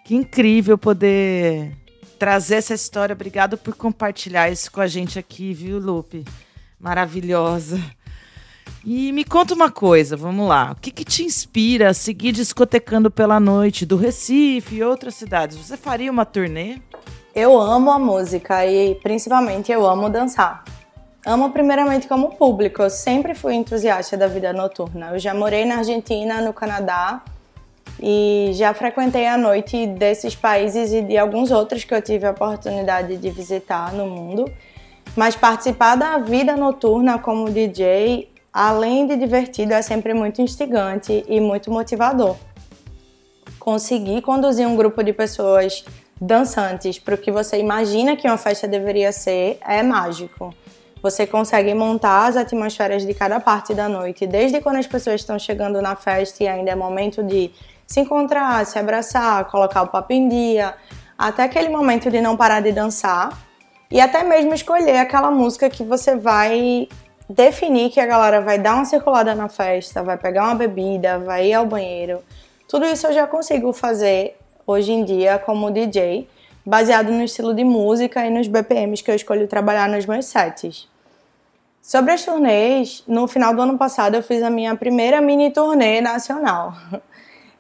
Que 0.05 0.15
incrível 0.15 0.77
poder 0.77 1.77
trazer 2.19 2.57
essa 2.57 2.75
história. 2.75 3.13
Obrigado 3.13 3.57
por 3.57 3.75
compartilhar 3.75 4.51
isso 4.51 4.71
com 4.73 4.81
a 4.81 4.87
gente 4.87 5.19
aqui, 5.19 5.53
viu, 5.53 5.79
Lupe? 5.79 6.25
Maravilhosa. 6.79 7.81
E 8.85 9.13
me 9.13 9.25
conta 9.25 9.55
uma 9.55 9.71
coisa, 9.71 10.17
vamos 10.17 10.49
lá. 10.49 10.73
O 10.73 10.81
que, 10.81 10.91
que 10.91 11.05
te 11.05 11.23
inspira 11.23 11.91
a 11.91 11.95
seguir 11.95 12.33
discotecando 12.33 13.11
pela 13.11 13.39
noite 13.39 13.85
do 13.85 13.97
Recife 13.97 14.77
e 14.77 14.83
outras 14.83 15.15
cidades? 15.15 15.57
Você 15.57 15.77
faria 15.77 16.11
uma 16.11 16.25
turnê? 16.25 16.79
Eu 17.35 17.61
amo 17.61 17.93
a 17.93 17.99
música 17.99 18.67
e 18.67 18.97
principalmente 18.97 19.71
eu 19.71 19.87
amo 19.87 20.11
dançar. 20.11 20.65
Amo 21.25 21.51
primeiramente 21.51 22.09
como 22.09 22.35
público. 22.35 22.83
Eu 22.83 22.91
sempre 22.91 23.35
fui 23.37 23.55
entusiasta 23.55 24.17
da 24.17 24.27
vida 24.27 24.53
noturna. 24.53 25.11
Eu 25.13 25.19
já 25.19 25.33
morei 25.33 25.65
na 25.65 25.77
Argentina, 25.77 26.41
no 26.41 26.53
Canadá 26.53 27.23
e 28.03 28.51
já 28.55 28.75
frequentei 28.75 29.29
a 29.29 29.39
noite 29.39 29.87
desses 29.87 30.35
países 30.35 30.93
e 30.93 31.03
de 31.03 31.17
alguns 31.17 31.53
outros 31.53 31.85
que 31.85 31.95
eu 31.95 32.03
tive 32.03 32.27
a 32.27 32.33
oportunidade 32.33 33.17
de 33.17 33.31
visitar 33.31 33.93
no 33.93 34.07
mundo. 34.07 34.51
Mas 35.15 35.37
participar 35.37 35.95
da 35.95 36.19
vida 36.19 36.57
noturna 36.57 37.17
como 37.21 37.49
DJ, 37.49 38.29
além 38.53 39.07
de 39.07 39.17
divertido, 39.17 39.73
é 39.73 39.83
sempre 39.83 40.15
muito 40.15 40.43
instigante 40.43 41.25
e 41.29 41.41
muito 41.41 41.71
motivador. 41.71 42.37
Conseguir 43.61 44.21
conduzir 44.23 44.67
um 44.67 44.75
grupo 44.75 45.01
de 45.05 45.13
pessoas 45.13 45.85
dançantes 46.21 46.99
para 46.99 47.15
o 47.15 47.19
que 47.19 47.33
você 47.33 47.59
imagina 47.59 48.15
que 48.15 48.27
uma 48.27 48.37
festa 48.37 48.69
deveria 48.69 49.11
ser 49.11 49.59
é 49.67 49.83
mágico. 49.83 50.55
Você 51.03 51.27
consegue 51.27 51.73
montar 51.73 52.27
as 52.27 52.37
atmosferas 52.37 53.07
de 53.07 53.15
cada 53.15 53.41
parte 53.41 53.73
da 53.73 53.89
noite, 53.89 54.27
desde 54.27 54.61
quando 54.61 54.77
as 54.77 54.87
pessoas 54.87 55.23
estão 55.23 55.39
chegando 55.39 55.81
na 55.81 55.97
festa 55.97 56.45
e 56.45 56.49
ainda 56.49 56.73
é 56.73 56.75
momento 56.75 57.23
de 57.23 57.51
se 57.87 58.01
encontrar, 58.01 58.67
se 58.67 58.79
abraçar, 58.79 59.47
colocar 59.47 59.83
o 59.83 59.89
papo 59.89 60.13
em 60.13 60.29
dia, 60.29 60.75
até 61.17 61.45
aquele 61.45 61.71
momento 61.71 62.11
de 62.11 62.21
não 62.21 62.37
parar 62.37 62.61
de 62.61 62.71
dançar 62.71 63.37
e 63.91 63.99
até 63.99 64.23
mesmo 64.23 64.53
escolher 64.53 64.99
aquela 64.99 65.31
música 65.31 65.71
que 65.71 65.83
você 65.83 66.17
vai 66.17 66.87
definir 67.29 67.91
que 67.91 67.99
a 67.99 68.07
galera 68.07 68.41
vai 68.41 68.59
dar 68.59 68.75
uma 68.75 68.85
circulada 68.85 69.35
na 69.35 69.49
festa, 69.49 70.03
vai 70.03 70.19
pegar 70.19 70.45
uma 70.45 70.55
bebida, 70.55 71.19
vai 71.19 71.49
ir 71.49 71.55
ao 71.55 71.65
banheiro. 71.65 72.23
Tudo 72.69 72.85
isso 72.87 73.07
eu 73.07 73.13
já 73.13 73.27
consigo 73.27 73.73
fazer 73.73 74.37
hoje 74.71 74.93
em 74.93 75.05
dia 75.05 75.39
como 75.39 75.71
DJ, 75.71 76.29
baseado 76.65 77.11
no 77.11 77.25
estilo 77.25 77.53
de 77.55 77.65
música 77.65 78.25
e 78.25 78.31
nos 78.31 78.47
BPMs 78.47 79.03
que 79.03 79.11
eu 79.11 79.15
escolho 79.15 79.49
trabalhar 79.49 79.89
nos 79.89 80.07
meus 80.07 80.27
sets. 80.27 80.89
Sobre 81.83 82.13
as 82.13 82.25
turnês, 82.25 83.03
no 83.09 83.27
final 83.27 83.55
do 83.55 83.63
ano 83.63 83.77
passado 83.77 84.15
eu 84.15 84.23
fiz 84.23 84.43
a 84.43 84.51
minha 84.51 84.77
primeira 84.77 85.21
mini 85.21 85.51
turnê 85.51 86.01
nacional. 86.01 86.75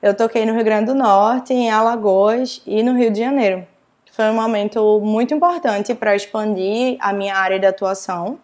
Eu 0.02 0.16
toquei 0.16 0.46
no 0.46 0.54
Rio 0.54 0.64
Grande 0.64 0.86
do 0.86 0.94
Norte, 0.94 1.52
em 1.52 1.70
Alagoas 1.70 2.62
e 2.66 2.82
no 2.82 2.96
Rio 2.96 3.10
de 3.10 3.20
Janeiro. 3.20 3.66
foi 4.10 4.30
um 4.30 4.34
momento 4.34 4.98
muito 5.02 5.34
importante 5.34 5.94
para 5.94 6.16
expandir 6.16 6.96
a 7.00 7.12
minha 7.12 7.36
área 7.36 7.58
de 7.58 7.66
atuação, 7.66 8.38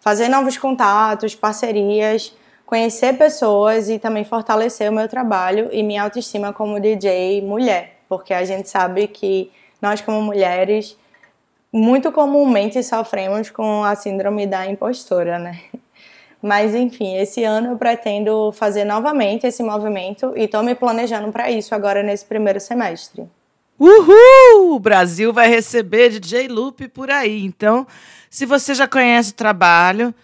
fazer 0.00 0.28
novos 0.28 0.58
contatos, 0.58 1.34
parcerias, 1.34 2.36
conhecer 2.66 3.16
pessoas 3.16 3.88
e 3.88 3.98
também 3.98 4.22
fortalecer 4.22 4.90
o 4.90 4.92
meu 4.92 5.08
trabalho 5.08 5.70
e 5.72 5.82
minha 5.82 6.02
autoestima 6.02 6.52
como 6.52 6.78
DJ 6.78 7.40
mulher, 7.40 7.97
porque 8.08 8.32
a 8.32 8.44
gente 8.44 8.68
sabe 8.68 9.06
que 9.08 9.50
nós 9.80 10.00
como 10.00 10.22
mulheres 10.22 10.96
muito 11.72 12.10
comumente 12.10 12.82
sofremos 12.82 13.50
com 13.50 13.84
a 13.84 13.94
síndrome 13.94 14.46
da 14.46 14.66
impostora, 14.66 15.38
né? 15.38 15.60
Mas 16.40 16.74
enfim, 16.74 17.16
esse 17.16 17.42
ano 17.44 17.72
eu 17.72 17.76
pretendo 17.76 18.52
fazer 18.52 18.84
novamente 18.84 19.46
esse 19.46 19.62
movimento 19.62 20.32
e 20.36 20.44
estou 20.44 20.62
me 20.62 20.74
planejando 20.74 21.32
para 21.32 21.50
isso 21.50 21.74
agora 21.74 22.02
nesse 22.02 22.24
primeiro 22.24 22.60
semestre. 22.60 23.28
Uhul! 23.78 24.74
O 24.74 24.80
Brasil 24.80 25.32
vai 25.32 25.48
receber 25.48 26.10
DJ 26.10 26.48
Lupe 26.48 26.88
por 26.88 27.10
aí. 27.10 27.44
Então, 27.44 27.86
se 28.30 28.46
você 28.46 28.74
já 28.74 28.88
conhece 28.88 29.30
o 29.30 29.34
trabalho, 29.34 30.14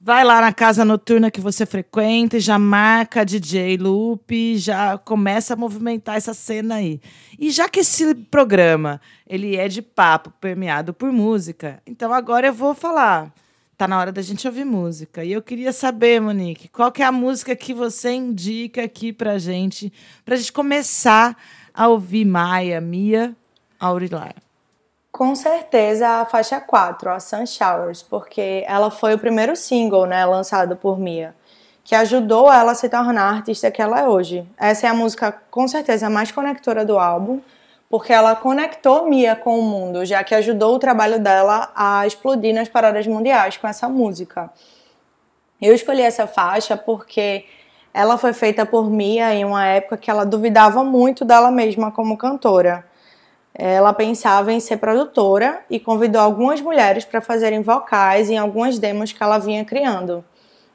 vai 0.00 0.24
lá 0.24 0.40
na 0.40 0.52
casa 0.52 0.84
noturna 0.84 1.30
que 1.30 1.40
você 1.40 1.64
frequenta 1.64 2.36
e 2.36 2.40
já 2.40 2.58
marca 2.58 3.24
DJ 3.24 3.76
Lupe, 3.76 4.56
já 4.56 4.98
começa 4.98 5.54
a 5.54 5.56
movimentar 5.56 6.16
essa 6.16 6.34
cena 6.34 6.76
aí. 6.76 7.00
E 7.38 7.50
já 7.50 7.68
que 7.68 7.80
esse 7.80 8.14
programa, 8.14 9.00
ele 9.26 9.56
é 9.56 9.68
de 9.68 9.82
papo 9.82 10.30
permeado 10.40 10.92
por 10.92 11.10
música, 11.10 11.82
então 11.86 12.12
agora 12.12 12.48
eu 12.48 12.54
vou 12.54 12.74
falar 12.74 13.32
tá 13.76 13.86
na 13.86 13.98
hora 13.98 14.10
da 14.10 14.22
gente 14.22 14.46
ouvir 14.46 14.64
música. 14.64 15.22
E 15.22 15.32
eu 15.32 15.42
queria 15.42 15.72
saber, 15.72 16.20
Monique, 16.20 16.68
qual 16.68 16.90
que 16.90 17.02
é 17.02 17.04
a 17.04 17.12
música 17.12 17.54
que 17.54 17.74
você 17.74 18.10
indica 18.12 18.82
aqui 18.82 19.12
pra 19.12 19.38
gente, 19.38 19.92
pra 20.24 20.36
gente 20.36 20.52
começar 20.52 21.36
a 21.74 21.86
ouvir 21.86 22.24
Maia, 22.24 22.80
Mia, 22.80 23.36
Aurilar? 23.78 24.45
Com 25.16 25.34
certeza 25.34 26.06
a 26.06 26.26
faixa 26.26 26.60
4, 26.60 27.08
a 27.08 27.18
Sun 27.18 27.46
Showers, 27.46 28.02
porque 28.02 28.62
ela 28.68 28.90
foi 28.90 29.14
o 29.14 29.18
primeiro 29.18 29.56
single, 29.56 30.04
né, 30.04 30.22
lançado 30.26 30.76
por 30.76 30.98
Mia, 30.98 31.34
que 31.82 31.94
ajudou 31.94 32.52
ela 32.52 32.72
a 32.72 32.74
se 32.74 32.86
tornar 32.86 33.22
a 33.22 33.36
artista 33.36 33.70
que 33.70 33.80
ela 33.80 34.00
é 34.00 34.06
hoje. 34.06 34.46
Essa 34.58 34.88
é 34.88 34.90
a 34.90 34.94
música 34.94 35.32
com 35.50 35.66
certeza 35.66 36.10
mais 36.10 36.30
conectora 36.30 36.84
do 36.84 36.98
álbum 36.98 37.40
porque 37.88 38.12
ela 38.12 38.36
conectou 38.36 39.08
Mia 39.08 39.34
com 39.34 39.58
o 39.58 39.62
mundo, 39.62 40.04
já 40.04 40.22
que 40.22 40.34
ajudou 40.34 40.74
o 40.74 40.78
trabalho 40.78 41.18
dela 41.18 41.72
a 41.74 42.06
explodir 42.06 42.54
nas 42.54 42.68
paradas 42.68 43.06
mundiais 43.06 43.56
com 43.56 43.66
essa 43.66 43.88
música. 43.88 44.50
Eu 45.62 45.74
escolhi 45.74 46.02
essa 46.02 46.26
faixa 46.26 46.76
porque 46.76 47.46
ela 47.94 48.18
foi 48.18 48.34
feita 48.34 48.66
por 48.66 48.90
Mia 48.90 49.32
em 49.32 49.46
uma 49.46 49.64
época 49.64 49.96
que 49.96 50.10
ela 50.10 50.26
duvidava 50.26 50.84
muito 50.84 51.24
dela 51.24 51.50
mesma 51.50 51.90
como 51.90 52.18
cantora. 52.18 52.84
Ela 53.58 53.92
pensava 53.92 54.52
em 54.52 54.60
ser 54.60 54.76
produtora 54.76 55.60
e 55.70 55.80
convidou 55.80 56.20
algumas 56.20 56.60
mulheres 56.60 57.04
para 57.04 57.20
fazerem 57.20 57.62
vocais 57.62 58.28
em 58.28 58.36
algumas 58.36 58.78
demos 58.78 59.12
que 59.12 59.22
ela 59.22 59.38
vinha 59.38 59.64
criando. 59.64 60.22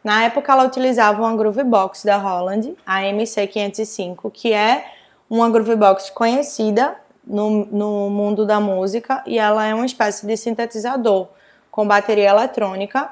Na 0.03 0.23
época, 0.23 0.51
ela 0.51 0.65
utilizava 0.65 1.21
uma 1.21 1.35
Groovebox 1.35 2.03
da 2.03 2.17
Holland, 2.17 2.75
a 2.83 3.01
MC505, 3.01 4.31
que 4.33 4.51
é 4.51 4.85
uma 5.31 5.49
groovebox 5.49 6.09
conhecida 6.09 6.97
no, 7.25 7.65
no 7.67 8.09
mundo 8.09 8.45
da 8.45 8.59
música 8.59 9.23
e 9.25 9.39
ela 9.39 9.65
é 9.65 9.73
uma 9.73 9.85
espécie 9.85 10.27
de 10.27 10.35
sintetizador 10.35 11.29
com 11.71 11.87
bateria 11.87 12.29
eletrônica 12.29 13.09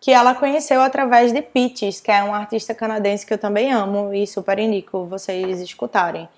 que 0.00 0.10
ela 0.10 0.34
conheceu 0.34 0.80
através 0.80 1.30
de 1.30 1.40
Peaches, 1.42 2.00
que 2.00 2.10
é 2.10 2.22
uma 2.24 2.38
artista 2.38 2.74
canadense 2.74 3.24
que 3.24 3.34
eu 3.34 3.38
também 3.38 3.70
amo 3.70 4.12
e 4.12 4.26
super 4.26 4.58
indico 4.58 5.04
vocês 5.04 5.60
escutarem. 5.60 6.28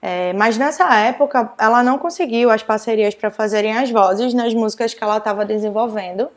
É, 0.00 0.32
mas 0.32 0.56
nessa 0.56 0.94
época 0.94 1.52
ela 1.58 1.82
não 1.82 1.98
conseguiu 1.98 2.50
as 2.50 2.62
parcerias 2.62 3.14
para 3.14 3.30
fazerem 3.30 3.76
as 3.76 3.90
vozes 3.90 4.32
nas 4.32 4.54
músicas 4.54 4.94
que 4.94 5.02
ela 5.02 5.18
estava 5.18 5.44
desenvolvendo, 5.44 6.28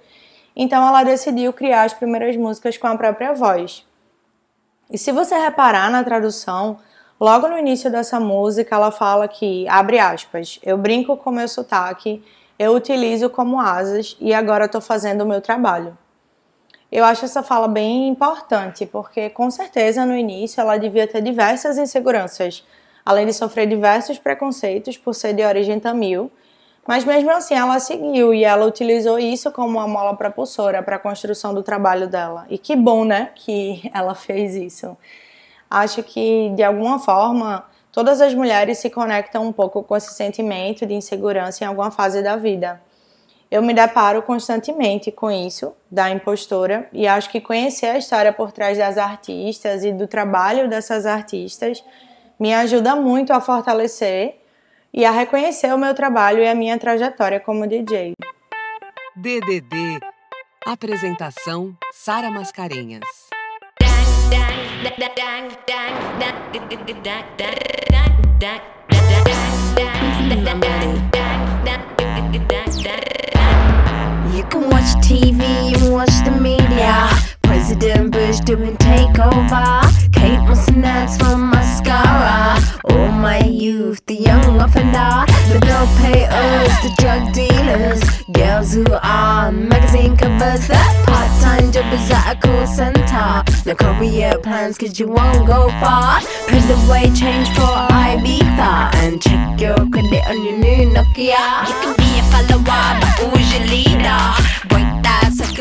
então 0.56 0.88
ela 0.88 1.04
decidiu 1.04 1.54
criar 1.54 1.84
as 1.84 1.94
primeiras 1.94 2.36
músicas 2.36 2.78
com 2.78 2.88
a 2.88 2.98
própria 2.98 3.34
voz. 3.34 3.86
E 4.90 4.98
se 4.98 5.12
você 5.12 5.36
reparar 5.38 5.90
na 5.92 6.04
tradução, 6.04 6.80
Logo 7.22 7.48
no 7.48 7.56
início 7.56 7.92
dessa 7.92 8.20
música, 8.20 8.76
ela 8.76 8.90
fala 8.90 9.28
que, 9.28 9.68
abre 9.70 10.00
aspas, 10.00 10.60
eu 10.64 10.76
brinco 10.76 11.16
com 11.16 11.30
meu 11.30 11.48
sotaque, 11.48 12.26
eu 12.58 12.74
utilizo 12.74 13.30
como 13.30 13.62
asas 13.62 14.18
e 14.20 14.34
agora 14.34 14.66
estou 14.66 14.82
fazendo 14.82 15.22
o 15.22 15.28
meu 15.28 15.40
trabalho. 15.40 15.96
Eu 16.92 17.06
acho 17.06 17.26
essa 17.26 17.44
fala 17.44 17.68
bem 17.68 18.08
importante, 18.08 18.88
porque 18.88 19.30
com 19.30 19.52
certeza 19.52 20.04
no 20.04 20.16
início 20.16 20.60
ela 20.60 20.78
devia 20.78 21.06
ter 21.06 21.22
diversas 21.22 21.78
inseguranças, 21.78 22.66
além 23.06 23.26
de 23.26 23.34
sofrer 23.34 23.68
diversos 23.68 24.18
preconceitos 24.18 24.98
por 24.98 25.14
ser 25.14 25.34
de 25.34 25.44
origem 25.44 25.80
tamil, 25.80 26.32
mas 26.88 27.06
mesmo 27.06 27.32
assim 27.32 27.54
ela 27.54 27.80
seguiu 27.80 28.34
e 28.34 28.44
ela 28.44 28.66
utilizou 28.66 29.20
isso 29.20 29.52
como 29.52 29.78
uma 29.78 29.88
mola 29.88 30.16
propulsora 30.16 30.82
para 30.82 30.96
a 30.96 31.00
construção 31.00 31.54
do 31.54 31.62
trabalho 31.62 32.08
dela. 32.08 32.46
E 32.50 32.58
que 32.58 32.76
bom, 32.76 33.06
né, 33.06 33.30
que 33.36 33.90
ela 33.94 34.16
fez 34.16 34.56
isso 34.56 34.98
acho 35.72 36.04
que 36.04 36.50
de 36.54 36.62
alguma 36.62 37.00
forma 37.00 37.64
todas 37.94 38.20
as 38.20 38.34
mulheres 38.34 38.80
se 38.80 38.90
conectam 38.90 39.48
um 39.48 39.54
pouco 39.54 39.82
com 39.82 39.96
esse 39.96 40.14
sentimento 40.14 40.86
de 40.86 40.94
insegurança 40.94 41.64
em 41.64 41.68
alguma 41.68 41.90
fase 41.90 42.22
da 42.22 42.36
vida. 42.36 42.82
Eu 43.50 43.62
me 43.62 43.74
deparo 43.74 44.22
constantemente 44.22 45.12
com 45.12 45.30
isso, 45.30 45.74
da 45.90 46.10
impostora, 46.10 46.88
e 46.94 47.06
acho 47.06 47.30
que 47.30 47.42
conhecer 47.42 47.88
a 47.88 47.98
história 47.98 48.32
por 48.32 48.52
trás 48.52 48.78
das 48.78 48.98
artistas 48.98 49.84
e 49.84 49.92
do 49.92 50.08
trabalho 50.08 50.70
dessas 50.70 51.06
artistas 51.06 51.84
me 52.42 52.56
ajuda 52.56 52.96
muito 52.96 53.32
a 53.32 53.40
fortalecer 53.40 54.42
e 54.92 55.06
a 55.06 55.12
reconhecer 55.12 55.72
o 55.76 55.78
meu 55.78 55.94
trabalho 55.94 56.40
e 56.40 56.48
a 56.48 56.56
minha 56.56 56.76
trajetória 56.80 57.40
como 57.40 57.68
DJ. 57.68 58.14
DDD 59.16 60.00
Apresentação 60.66 61.78
Sara 61.94 62.32
Mascarenhas. 62.32 63.04
You 74.34 74.44
can 74.50 74.68
watch 74.72 75.08
TV 75.08 75.76
and 75.76 75.94
watch 75.94 76.24
the 76.24 76.32
media. 76.32 77.11
President 77.72 78.12
Bush 78.12 78.40
doing 78.42 78.76
takeover. 78.76 79.82
Kate 80.12 80.44
Moss 80.44 80.68
from 81.18 81.52
mascara. 81.52 82.60
All 82.90 83.12
my 83.14 83.46
youth, 83.46 84.06
the 84.08 84.16
young 84.16 84.60
offender. 84.60 85.24
The 85.48 85.58
bill 85.62 85.88
payers, 86.04 86.74
the 86.84 86.92
drug 87.00 87.32
dealers. 87.32 88.04
Girls 88.34 88.74
who 88.74 88.84
are 89.02 89.54
magazine 89.54 90.18
covers. 90.18 90.68
That 90.68 90.94
part 91.08 91.32
time 91.42 91.72
job 91.72 91.94
is 91.94 92.12
at 92.12 92.36
a 92.36 92.40
call 92.42 92.68
center. 92.68 93.42
No 93.66 93.74
career 93.74 94.38
plans, 94.44 94.78
cause 94.78 95.00
you 95.00 95.08
won't 95.08 95.48
go 95.48 95.70
far. 95.80 96.20
The 96.52 96.76
way 96.92 97.04
change 97.16 97.48
for 97.56 97.72
Ibiza. 97.88 98.96
And 98.96 99.22
check 99.22 99.62
your 99.62 99.78
credit 99.90 100.28
on 100.28 100.44
your 100.44 100.58
new 100.58 100.92
Nokia. 100.94 101.68
You 101.68 101.76
can 101.80 101.96
be 101.96 102.20
a 102.20 102.24
follower, 102.32 103.00
but 103.00 103.16
who's 103.32 103.48
your 103.56 103.66
leader? 103.68 104.20
Break 104.68 104.91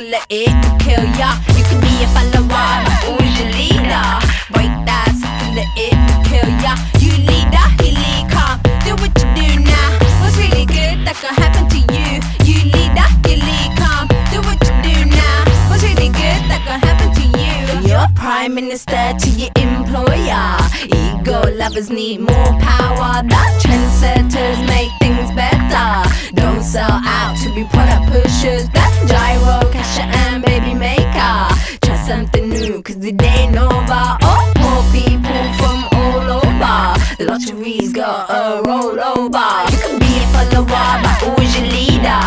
circle, 0.00 0.21
it 0.30 0.49
will 0.64 0.78
kill 0.78 1.04
ya. 1.19 1.37
You 1.57 1.64
can 1.64 1.80
be 1.80 2.04
a 2.04 2.09
follower, 2.09 2.85
who's 3.04 3.38
your 3.38 3.50
leader? 3.52 4.09
Break 4.52 4.73
that 4.88 5.12
circle, 5.21 5.57
it 5.76 5.95
will 5.95 6.23
kill 6.25 6.50
ya. 6.64 6.75
You 6.99 7.12
leader, 7.28 7.66
he 7.83 7.92
lead, 7.92 8.30
come. 8.30 8.61
Do 8.85 8.97
what 8.97 9.12
you 9.19 9.28
do 9.37 9.61
now. 9.61 9.99
What's 10.21 10.37
really 10.37 10.66
good 10.66 11.04
that 11.07 11.16
can 11.21 11.35
happen 11.35 11.69
to 11.69 11.78
you? 11.92 12.21
You 12.49 12.59
leader, 12.73 13.09
you 13.28 13.37
lead, 13.45 13.71
come. 13.76 14.09
Do 14.33 14.40
what 14.42 14.59
you 14.64 14.75
do 14.83 14.97
now. 15.07 15.45
What's 15.69 15.83
really 15.83 16.09
good 16.09 16.40
that 16.49 16.62
can 16.64 16.80
happen 16.80 17.12
to 17.14 17.25
you? 17.38 17.88
Your 17.88 18.07
prime 18.14 18.54
minister 18.54 19.14
to 19.19 19.30
your 19.30 19.50
employer. 19.57 20.57
Ego 20.88 21.42
lovers 21.57 21.90
need 21.90 22.21
more 22.21 22.52
power. 22.61 23.23
That 23.26 23.52
trendsetters 23.62 24.66
make 24.66 25.00
things 25.21 25.35
better. 25.35 26.35
Don't 26.35 26.62
sell 26.62 27.00
out 27.05 27.37
to 27.43 27.55
be 27.55 27.65
product 27.65 28.12
pushers. 28.12 28.69
That 28.71 28.93
gyro, 29.09 29.71
casher, 29.71 30.07
and 30.25 30.45
baby 30.45 30.75
maker. 30.75 31.49
Try 31.83 31.97
something 32.07 32.49
new, 32.49 32.83
cause 32.83 32.97
it 32.97 33.23
ain't 33.23 33.57
over. 33.57 34.05
Oh, 34.23 34.53
poor 34.57 34.81
people 34.93 35.43
from 35.59 35.79
all 35.99 36.27
over. 36.41 36.81
The 37.19 37.25
lottery's 37.27 37.93
got 37.93 38.31
a 38.31 38.62
rollover. 38.62 39.71
You 39.71 39.79
can 39.85 39.99
be 39.99 40.12
a 40.17 40.27
follower, 40.33 40.93
but 41.05 41.19
who's 41.25 41.59
your 41.59 41.69
leader? 41.69 42.23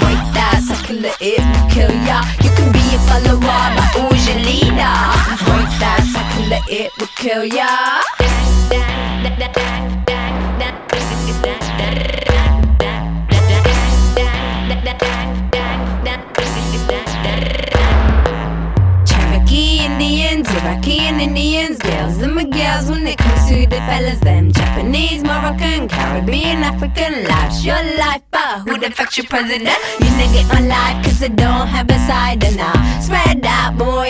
Break 0.00 0.20
that 0.36 0.62
cycle, 0.66 1.04
it 1.04 1.40
will 1.40 1.68
kill 1.70 1.92
ya. 2.06 2.24
You 2.42 2.47
the 28.88 28.94
fuck 28.94 29.16
you 29.16 29.24
president. 29.24 29.76
You 30.00 30.08
nigga 30.16 30.56
on 30.56 30.68
life 30.68 31.04
cause 31.04 31.22
I 31.22 31.28
don't 31.28 31.66
have 31.68 31.90
a 31.90 31.98
side 32.06 32.42
and 32.44 32.60
I 32.60 33.00
spread 33.00 33.42
that 33.42 33.76
boy 33.76 34.07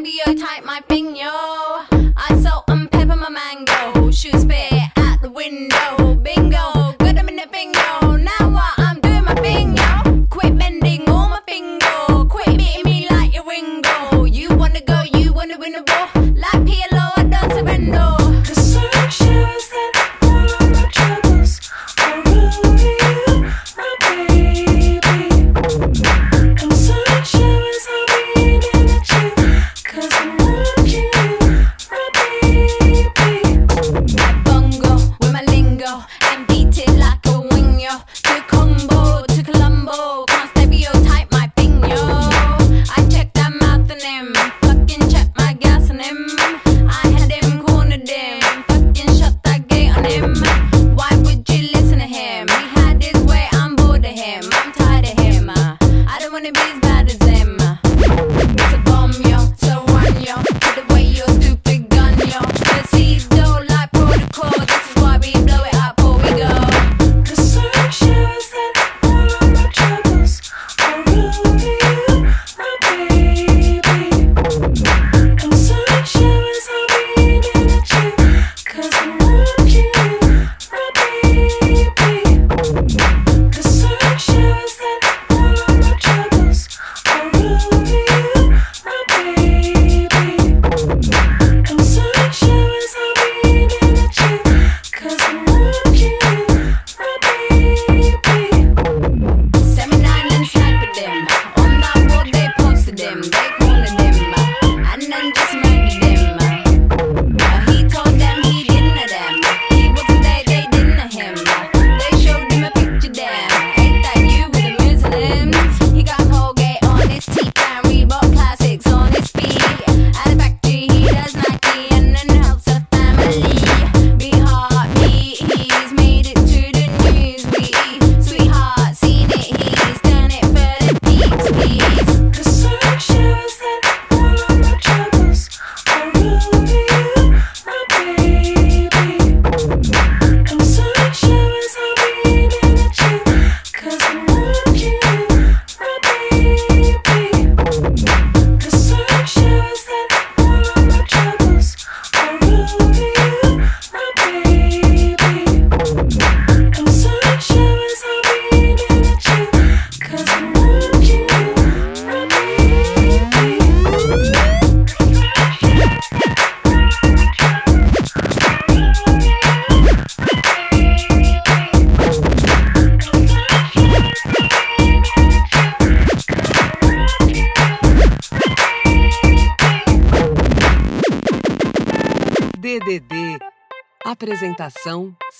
Baby, 0.00 0.18
I 0.24 0.34
type 0.34 0.64
my 0.64 0.80
pin, 0.88 1.14
yo. 1.14 1.69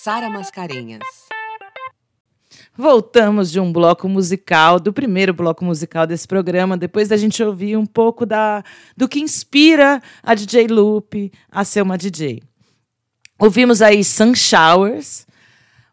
Sara 0.02 0.30
Mascarenhas. 0.30 1.02
Voltamos 2.74 3.50
de 3.50 3.60
um 3.60 3.70
bloco 3.70 4.08
musical, 4.08 4.80
do 4.80 4.94
primeiro 4.94 5.34
bloco 5.34 5.62
musical 5.62 6.06
desse 6.06 6.26
programa, 6.26 6.74
depois 6.74 7.08
da 7.08 7.18
gente 7.18 7.42
ouvir 7.42 7.76
um 7.76 7.84
pouco 7.84 8.24
da, 8.24 8.64
do 8.96 9.06
que 9.06 9.20
inspira 9.20 10.02
a 10.22 10.34
DJ 10.34 10.68
Lupe 10.68 11.30
a 11.50 11.64
ser 11.64 11.82
uma 11.82 11.98
DJ. 11.98 12.42
Ouvimos 13.38 13.82
aí 13.82 14.02
Sun 14.02 14.34
Showers, 14.34 15.26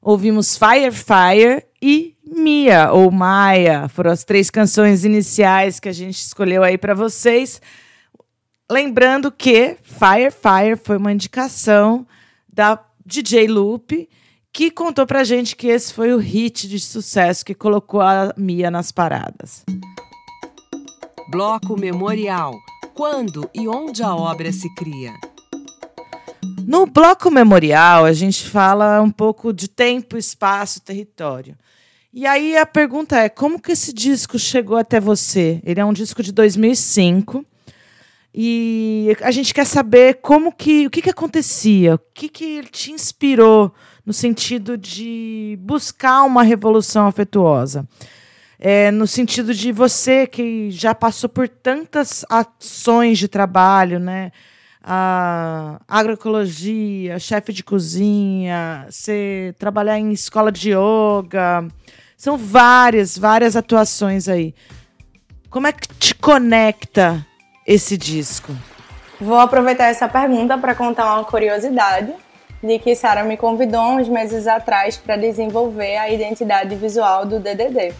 ouvimos 0.02 0.58
Fire 0.58 0.94
Fire 0.94 1.66
e 1.82 2.16
Mia 2.26 2.94
ou 2.94 3.12
Maia. 3.12 3.90
Foram 3.90 4.12
as 4.12 4.24
três 4.24 4.50
canções 4.50 5.04
iniciais 5.04 5.82
que 5.82 5.90
a 5.90 5.94
gente 5.94 6.18
escolheu 6.18 6.64
aí 6.64 6.78
para 6.78 6.94
vocês. 6.94 7.62
Lembrando 8.72 9.30
que 9.30 9.76
Fire 9.84 10.32
Fire 10.32 10.78
foi 10.82 10.96
uma 10.96 11.12
indicação 11.12 12.08
da 12.48 12.87
DJ 13.08 13.48
Lupe, 13.48 14.10
que 14.52 14.70
contou 14.70 15.08
pra 15.08 15.24
gente 15.24 15.56
que 15.56 15.68
esse 15.68 15.94
foi 15.94 16.14
o 16.14 16.18
hit 16.18 16.68
de 16.68 16.78
sucesso 16.78 17.46
que 17.46 17.56
colocou 17.56 18.02
a 18.02 18.34
Mia 18.36 18.70
nas 18.70 18.92
paradas. 18.92 19.64
Bloco 21.32 21.80
Memorial. 21.80 22.54
Quando 22.94 23.50
e 23.56 23.66
onde 23.66 24.04
a 24.04 24.14
obra 24.14 24.52
se 24.52 24.68
cria? 24.76 25.14
No 26.68 26.86
bloco 26.86 27.32
memorial, 27.32 28.04
a 28.04 28.12
gente 28.12 28.44
fala 28.44 29.02
um 29.02 29.10
pouco 29.10 29.54
de 29.54 29.70
tempo, 29.70 30.18
espaço, 30.18 30.82
território. 30.82 31.56
E 32.12 32.26
aí 32.26 32.58
a 32.58 32.66
pergunta 32.66 33.18
é: 33.20 33.30
como 33.30 33.62
que 33.62 33.72
esse 33.72 33.94
disco 33.94 34.38
chegou 34.38 34.76
até 34.76 35.00
você? 35.00 35.62
Ele 35.64 35.80
é 35.80 35.86
um 35.86 35.94
disco 35.94 36.22
de 36.22 36.34
2005. 36.34 37.46
E 38.40 39.18
a 39.24 39.32
gente 39.32 39.52
quer 39.52 39.66
saber 39.66 40.20
como 40.22 40.52
que 40.52 40.86
o 40.86 40.92
que, 40.92 41.02
que 41.02 41.10
acontecia, 41.10 41.96
o 41.96 42.00
que, 42.14 42.30
que 42.30 42.62
te 42.66 42.92
inspirou 42.92 43.74
no 44.06 44.14
sentido 44.14 44.78
de 44.78 45.58
buscar 45.60 46.22
uma 46.22 46.44
revolução 46.44 47.08
afetuosa. 47.08 47.88
É, 48.60 48.92
no 48.92 49.08
sentido 49.08 49.56
de 49.56 49.72
você 49.72 50.28
que 50.28 50.70
já 50.70 50.94
passou 50.94 51.28
por 51.28 51.50
tantas 51.50 52.24
ações 52.30 53.18
de 53.18 53.28
trabalho, 53.28 54.00
né? 54.00 54.32
A 54.84 55.82
agroecologia, 55.88 57.18
chefe 57.18 57.52
de 57.52 57.64
cozinha, 57.64 58.86
você 58.88 59.56
trabalhar 59.58 59.98
em 59.98 60.12
escola 60.12 60.52
de 60.52 60.74
yoga. 60.74 61.68
São 62.16 62.38
várias, 62.38 63.18
várias 63.18 63.56
atuações 63.56 64.30
aí. 64.30 64.54
Como 65.50 65.66
é 65.66 65.72
que 65.72 65.88
te 65.96 66.14
conecta 66.14 67.26
esse 67.68 67.98
disco? 67.98 68.56
Vou 69.20 69.38
aproveitar 69.38 69.88
essa 69.88 70.08
pergunta 70.08 70.58
para 70.58 70.74
contar 70.74 71.14
uma 71.14 71.26
curiosidade 71.26 72.14
de 72.64 72.80
que 72.80 72.96
Sara 72.96 73.24
me 73.24 73.36
convidou 73.36 73.82
uns 73.82 74.08
meses 74.08 74.48
atrás 74.48 74.96
para 74.96 75.18
desenvolver 75.18 75.98
a 75.98 76.10
identidade 76.10 76.74
visual 76.76 77.26
do 77.26 77.40
DDD. 77.40 77.94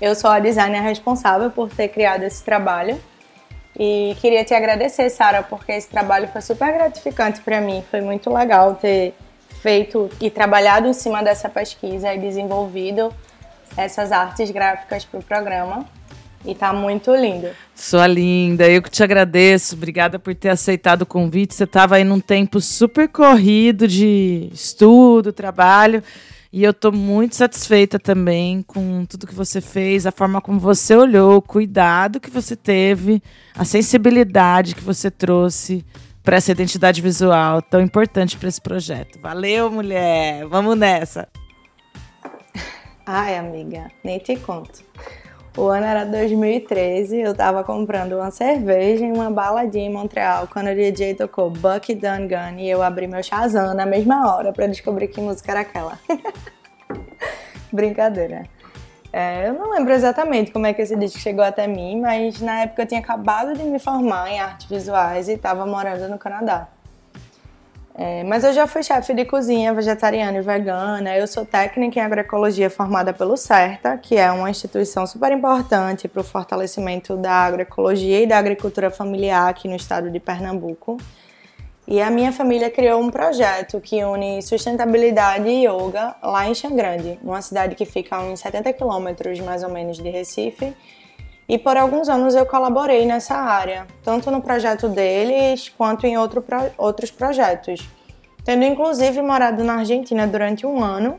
Eu 0.00 0.14
sou 0.14 0.30
a 0.30 0.38
designer 0.38 0.82
responsável 0.82 1.50
por 1.50 1.70
ter 1.70 1.88
criado 1.88 2.22
esse 2.22 2.44
trabalho 2.44 3.00
e 3.76 4.16
queria 4.20 4.44
te 4.44 4.52
agradecer, 4.54 5.08
Sara, 5.10 5.42
porque 5.42 5.72
esse 5.72 5.88
trabalho 5.88 6.28
foi 6.28 6.40
super 6.42 6.72
gratificante 6.72 7.40
para 7.40 7.60
mim. 7.60 7.82
Foi 7.90 8.00
muito 8.00 8.32
legal 8.32 8.74
ter 8.74 9.14
feito 9.62 10.08
e 10.20 10.30
trabalhado 10.30 10.86
em 10.86 10.92
cima 10.92 11.22
dessa 11.22 11.48
pesquisa 11.48 12.14
e 12.14 12.18
desenvolvido 12.18 13.12
essas 13.76 14.12
artes 14.12 14.50
gráficas 14.50 15.04
para 15.04 15.20
o 15.20 15.22
programa. 15.22 15.84
E 16.44 16.54
tá 16.54 16.72
muito 16.72 17.14
lindo. 17.14 17.48
Sua 17.74 18.06
linda, 18.06 18.68
eu 18.68 18.82
que 18.82 18.90
te 18.90 19.02
agradeço. 19.02 19.74
Obrigada 19.74 20.18
por 20.18 20.34
ter 20.34 20.50
aceitado 20.50 21.02
o 21.02 21.06
convite. 21.06 21.54
Você 21.54 21.64
estava 21.64 21.96
aí 21.96 22.04
num 22.04 22.20
tempo 22.20 22.60
super 22.60 23.08
corrido 23.08 23.86
de 23.86 24.48
estudo, 24.52 25.32
trabalho. 25.32 26.02
E 26.50 26.64
eu 26.64 26.72
tô 26.72 26.90
muito 26.90 27.36
satisfeita 27.36 27.98
também 27.98 28.62
com 28.62 29.04
tudo 29.04 29.26
que 29.26 29.34
você 29.34 29.60
fez, 29.60 30.06
a 30.06 30.12
forma 30.12 30.40
como 30.40 30.58
você 30.58 30.96
olhou, 30.96 31.36
o 31.36 31.42
cuidado 31.42 32.18
que 32.18 32.30
você 32.30 32.56
teve, 32.56 33.22
a 33.54 33.66
sensibilidade 33.66 34.74
que 34.74 34.82
você 34.82 35.10
trouxe 35.10 35.84
para 36.22 36.36
essa 36.36 36.50
identidade 36.50 37.02
visual 37.02 37.60
tão 37.60 37.82
importante 37.82 38.36
para 38.38 38.48
esse 38.48 38.60
projeto. 38.60 39.20
Valeu, 39.20 39.70
mulher. 39.70 40.46
Vamos 40.46 40.76
nessa. 40.76 41.28
Ai, 43.04 43.36
amiga, 43.36 43.90
nem 44.02 44.18
te 44.18 44.36
conto. 44.36 44.82
O 45.58 45.66
ano 45.66 45.86
era 45.86 46.04
2013, 46.04 47.18
eu 47.18 47.34
tava 47.34 47.64
comprando 47.64 48.12
uma 48.12 48.30
cerveja 48.30 49.04
em 49.04 49.10
uma 49.10 49.28
baladinha 49.28 49.86
em 49.86 49.92
Montreal 49.92 50.46
quando 50.46 50.68
o 50.68 50.74
DJ 50.74 51.14
tocou 51.14 51.50
Bucky 51.50 51.96
Dun 51.96 52.28
Gun 52.28 52.60
e 52.60 52.70
eu 52.70 52.80
abri 52.80 53.08
meu 53.08 53.20
Shazam 53.20 53.74
na 53.74 53.84
mesma 53.84 54.32
hora 54.32 54.52
pra 54.52 54.68
descobrir 54.68 55.08
que 55.08 55.20
música 55.20 55.50
era 55.50 55.62
aquela. 55.62 55.98
Brincadeira. 57.72 58.44
É, 59.12 59.48
eu 59.48 59.54
não 59.54 59.72
lembro 59.72 59.92
exatamente 59.92 60.52
como 60.52 60.64
é 60.64 60.72
que 60.72 60.80
esse 60.80 60.94
disco 60.94 61.18
chegou 61.18 61.44
até 61.44 61.66
mim, 61.66 62.02
mas 62.02 62.40
na 62.40 62.60
época 62.60 62.82
eu 62.82 62.86
tinha 62.86 63.00
acabado 63.00 63.52
de 63.54 63.64
me 63.64 63.80
formar 63.80 64.30
em 64.30 64.38
artes 64.38 64.68
visuais 64.68 65.28
e 65.28 65.32
estava 65.32 65.66
morando 65.66 66.08
no 66.08 66.18
Canadá. 66.18 66.68
É, 68.00 68.22
mas 68.22 68.44
eu 68.44 68.52
já 68.52 68.64
fui 68.64 68.80
chefe 68.80 69.12
de 69.12 69.24
cozinha 69.24 69.74
vegetariana 69.74 70.38
e 70.38 70.40
vegana. 70.40 71.16
Eu 71.16 71.26
sou 71.26 71.44
técnica 71.44 71.98
em 71.98 72.02
agroecologia 72.02 72.70
formada 72.70 73.12
pelo 73.12 73.36
CERTA, 73.36 73.98
que 73.98 74.16
é 74.16 74.30
uma 74.30 74.48
instituição 74.48 75.04
super 75.04 75.32
importante 75.32 76.06
para 76.06 76.20
o 76.20 76.24
fortalecimento 76.24 77.16
da 77.16 77.32
agroecologia 77.32 78.22
e 78.22 78.26
da 78.26 78.38
agricultura 78.38 78.88
familiar 78.88 79.48
aqui 79.48 79.66
no 79.66 79.74
estado 79.74 80.12
de 80.12 80.20
Pernambuco. 80.20 80.96
E 81.88 82.00
a 82.00 82.08
minha 82.08 82.30
família 82.30 82.70
criou 82.70 83.02
um 83.02 83.10
projeto 83.10 83.80
que 83.80 84.04
une 84.04 84.42
sustentabilidade 84.42 85.48
e 85.48 85.66
yoga 85.66 86.14
lá 86.22 86.48
em 86.48 86.54
Xangrande, 86.54 87.18
uma 87.20 87.42
cidade 87.42 87.74
que 87.74 87.84
fica 87.84 88.14
a 88.14 88.20
uns 88.20 88.38
70 88.38 88.74
quilômetros 88.74 89.40
mais 89.40 89.64
ou 89.64 89.70
menos 89.70 89.96
de 89.96 90.08
Recife. 90.08 90.72
E 91.48 91.56
por 91.56 91.76
alguns 91.78 92.08
anos 92.10 92.34
eu 92.34 92.44
colaborei 92.44 93.06
nessa 93.06 93.34
área, 93.34 93.86
tanto 94.04 94.30
no 94.30 94.42
projeto 94.42 94.88
deles 94.88 95.70
quanto 95.70 96.06
em 96.06 96.18
outro 96.18 96.42
pro- 96.42 96.70
outros 96.76 97.10
projetos, 97.10 97.88
tendo 98.44 98.64
inclusive 98.64 99.22
morado 99.22 99.64
na 99.64 99.76
Argentina 99.76 100.26
durante 100.26 100.66
um 100.66 100.84
ano 100.84 101.18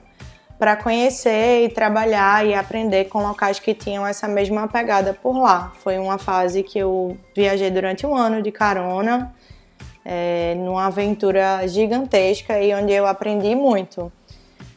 para 0.60 0.76
conhecer 0.76 1.64
e 1.64 1.70
trabalhar 1.70 2.46
e 2.46 2.54
aprender 2.54 3.06
com 3.06 3.24
locais 3.24 3.60
que 3.60 3.74
tinham 3.74 4.06
essa 4.06 4.28
mesma 4.28 4.68
pegada 4.68 5.14
por 5.14 5.36
lá. 5.36 5.72
Foi 5.80 5.98
uma 5.98 6.18
fase 6.20 6.62
que 6.62 6.78
eu 6.78 7.18
viajei 7.36 7.72
durante 7.72 8.06
um 8.06 8.14
ano 8.14 8.42
de 8.42 8.52
carona, 8.52 9.34
é, 10.06 10.54
numa 10.56 10.86
aventura 10.88 11.68
gigantesca 11.68 12.62
e 12.62 12.74
onde 12.76 12.92
eu 12.92 13.08
aprendi 13.08 13.56
muito. 13.56 14.12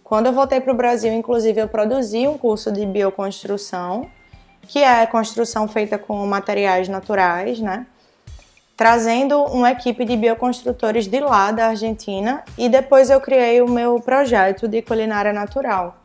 Quando 0.02 0.26
eu 0.26 0.32
voltei 0.32 0.60
para 0.60 0.72
o 0.72 0.76
Brasil, 0.76 1.12
inclusive, 1.12 1.60
eu 1.60 1.68
produzi 1.68 2.28
um 2.28 2.38
curso 2.38 2.70
de 2.70 2.86
bioconstrução, 2.86 4.08
que 4.68 4.82
é 4.82 5.04
construção 5.06 5.68
feita 5.68 5.98
com 5.98 6.26
materiais 6.26 6.88
naturais, 6.88 7.60
né? 7.60 7.86
Trazendo 8.76 9.42
uma 9.44 9.70
equipe 9.70 10.04
de 10.04 10.16
bioconstrutores 10.16 11.06
de 11.06 11.20
lá 11.20 11.52
da 11.52 11.68
Argentina 11.68 12.42
e 12.56 12.68
depois 12.68 13.10
eu 13.10 13.20
criei 13.20 13.60
o 13.60 13.68
meu 13.68 14.00
projeto 14.00 14.66
de 14.66 14.82
culinária 14.82 15.32
natural. 15.32 15.98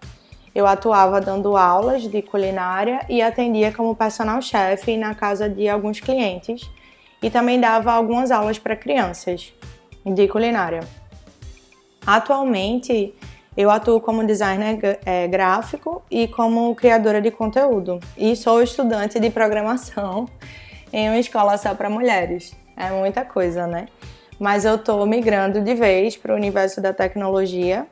Eu 0.53 0.65
atuava 0.67 1.21
dando 1.21 1.55
aulas 1.55 2.03
de 2.03 2.21
culinária 2.21 3.05
e 3.07 3.21
atendia 3.21 3.71
como 3.71 3.95
personal 3.95 4.41
chef 4.41 4.97
na 4.97 5.13
casa 5.13 5.47
de 5.47 5.69
alguns 5.69 5.99
clientes 5.99 6.69
e 7.21 7.29
também 7.29 7.59
dava 7.59 7.91
algumas 7.91 8.31
aulas 8.31 8.59
para 8.59 8.75
crianças 8.75 9.53
de 10.05 10.27
culinária. 10.27 10.81
Atualmente, 12.05 13.13
eu 13.57 13.71
atuo 13.71 13.99
como 13.99 14.23
designer 14.23 14.99
eh, 15.03 15.27
gráfico 15.27 16.03
e 16.11 16.27
como 16.27 16.75
criadora 16.75 17.19
de 17.19 17.31
conteúdo. 17.31 17.99
E 18.15 18.35
sou 18.35 18.61
estudante 18.61 19.19
de 19.19 19.31
programação 19.31 20.29
em 20.93 21.09
uma 21.09 21.17
escola 21.17 21.57
só 21.57 21.73
para 21.73 21.89
mulheres. 21.89 22.55
É 22.77 22.91
muita 22.91 23.25
coisa, 23.25 23.65
né? 23.65 23.87
Mas 24.39 24.63
eu 24.63 24.77
tô 24.77 25.03
migrando 25.07 25.59
de 25.59 25.73
vez 25.73 26.15
para 26.15 26.33
o 26.33 26.35
universo 26.35 26.79
da 26.79 26.93
tecnologia. 26.93 27.87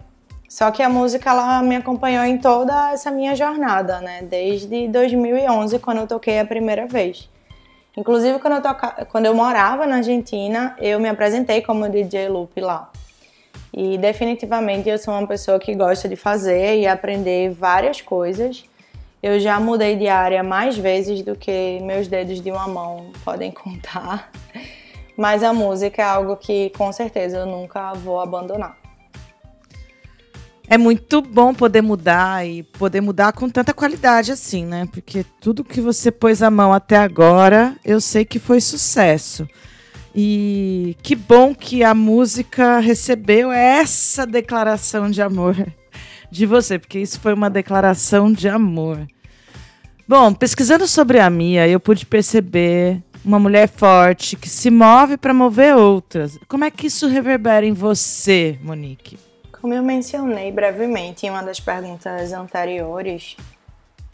Só 0.47 0.69
que 0.69 0.83
a 0.83 0.87
música 0.87 1.31
ela 1.31 1.63
me 1.63 1.75
acompanhou 1.75 2.23
em 2.23 2.37
toda 2.37 2.91
essa 2.91 3.09
minha 3.09 3.35
jornada, 3.35 3.99
né? 3.99 4.21
Desde 4.21 4.87
2011, 4.87 5.79
quando 5.79 5.97
eu 6.01 6.07
toquei 6.07 6.39
a 6.39 6.45
primeira 6.45 6.85
vez. 6.85 7.27
Inclusive, 7.97 8.37
quando 8.37 8.57
eu, 8.57 8.61
toca... 8.61 9.05
quando 9.05 9.25
eu 9.25 9.33
morava 9.33 9.87
na 9.87 9.95
Argentina, 9.95 10.75
eu 10.79 10.99
me 10.99 11.09
apresentei 11.09 11.63
como 11.63 11.89
DJ 11.89 12.29
Loop 12.29 12.61
lá. 12.61 12.91
E 13.73 13.97
definitivamente 13.97 14.87
eu 14.87 14.97
sou 14.97 15.13
uma 15.13 15.27
pessoa 15.27 15.59
que 15.59 15.75
gosta 15.75 16.07
de 16.07 16.15
fazer 16.15 16.79
e 16.79 16.87
aprender 16.87 17.51
várias 17.51 18.01
coisas. 18.01 18.63
Eu 19.21 19.39
já 19.39 19.59
mudei 19.59 19.95
de 19.95 20.07
área 20.07 20.43
mais 20.43 20.77
vezes 20.77 21.21
do 21.21 21.35
que 21.35 21.79
meus 21.81 22.07
dedos 22.07 22.39
de 22.39 22.51
uma 22.51 22.67
mão 22.67 23.11
podem 23.23 23.51
contar. 23.51 24.31
Mas 25.17 25.43
a 25.43 25.53
música 25.53 26.01
é 26.01 26.05
algo 26.05 26.35
que 26.37 26.69
com 26.71 26.91
certeza 26.91 27.37
eu 27.37 27.45
nunca 27.45 27.93
vou 27.93 28.19
abandonar. 28.19 28.77
É 30.67 30.77
muito 30.77 31.21
bom 31.21 31.53
poder 31.53 31.81
mudar 31.81 32.45
e 32.45 32.63
poder 32.63 32.99
mudar 32.99 33.31
com 33.33 33.47
tanta 33.49 33.73
qualidade 33.73 34.31
assim, 34.31 34.65
né? 34.65 34.87
Porque 34.91 35.23
tudo 35.39 35.63
que 35.63 35.79
você 35.79 36.11
pôs 36.11 36.41
a 36.41 36.49
mão 36.49 36.73
até 36.73 36.97
agora, 36.97 37.75
eu 37.85 38.01
sei 38.01 38.25
que 38.25 38.39
foi 38.39 38.59
sucesso. 38.59 39.47
E 40.17 40.95
que 41.03 41.13
bom 41.13 41.53
que 41.53 41.83
a 41.83 41.93
música 41.93 42.79
recebeu 42.79 43.51
essa 43.51 44.25
declaração 44.25 45.11
de 45.11 45.21
amor 45.21 45.55
de 46.31 46.45
você, 46.45 46.79
porque 46.79 46.99
isso 46.99 47.19
foi 47.19 47.33
uma 47.33 47.49
declaração 47.49 48.31
de 48.31 48.47
amor. 48.47 49.05
Bom, 50.07 50.33
pesquisando 50.33 50.87
sobre 50.87 51.19
a 51.19 51.29
Mia, 51.29 51.67
eu 51.67 51.79
pude 51.81 52.05
perceber 52.05 53.03
uma 53.25 53.39
mulher 53.39 53.67
forte 53.67 54.35
que 54.35 54.47
se 54.47 54.69
move 54.69 55.17
para 55.17 55.33
mover 55.33 55.75
outras. 55.75 56.37
Como 56.47 56.63
é 56.63 56.71
que 56.71 56.87
isso 56.87 57.07
reverbera 57.07 57.65
em 57.65 57.73
você, 57.73 58.57
Monique? 58.61 59.17
Como 59.59 59.73
eu 59.73 59.83
mencionei 59.83 60.51
brevemente 60.51 61.25
em 61.25 61.29
uma 61.29 61.41
das 61.41 61.59
perguntas 61.59 62.31
anteriores, 62.31 63.35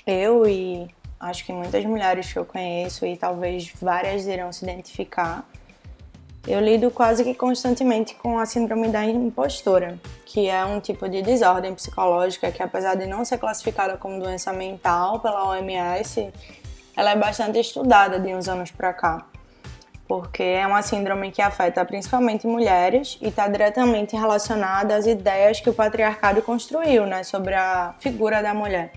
eu 0.07 0.47
e 0.47 0.87
acho 1.19 1.45
que 1.45 1.51
muitas 1.51 1.85
mulheres 1.85 2.31
que 2.31 2.39
eu 2.39 2.45
conheço 2.45 3.05
e 3.05 3.17
talvez 3.17 3.71
várias 3.79 4.25
irão 4.25 4.51
se 4.51 4.63
identificar, 4.63 5.45
eu 6.47 6.59
lido 6.59 6.89
quase 6.89 7.23
que 7.23 7.35
constantemente 7.35 8.15
com 8.15 8.39
a 8.39 8.45
síndrome 8.45 8.87
da 8.87 9.05
impostora, 9.05 9.99
que 10.25 10.49
é 10.49 10.65
um 10.65 10.79
tipo 10.79 11.07
de 11.07 11.21
desordem 11.21 11.75
psicológica 11.75 12.51
que, 12.51 12.63
apesar 12.63 12.95
de 12.95 13.05
não 13.05 13.23
ser 13.23 13.37
classificada 13.37 13.95
como 13.95 14.19
doença 14.19 14.51
mental 14.51 15.19
pela 15.19 15.49
OMS, 15.49 16.31
ela 16.95 17.11
é 17.11 17.15
bastante 17.15 17.59
estudada 17.59 18.19
de 18.19 18.33
uns 18.33 18.47
anos 18.47 18.71
para 18.71 18.91
cá, 18.91 19.25
porque 20.07 20.41
é 20.41 20.65
uma 20.65 20.81
síndrome 20.81 21.31
que 21.31 21.41
afeta 21.41 21.85
principalmente 21.85 22.47
mulheres 22.47 23.19
e 23.21 23.27
está 23.27 23.47
diretamente 23.47 24.15
relacionada 24.15 24.95
às 24.95 25.05
ideias 25.05 25.59
que 25.59 25.69
o 25.69 25.73
patriarcado 25.73 26.41
construiu 26.41 27.05
né, 27.05 27.23
sobre 27.23 27.53
a 27.53 27.93
figura 27.99 28.41
da 28.41 28.53
mulher. 28.53 28.93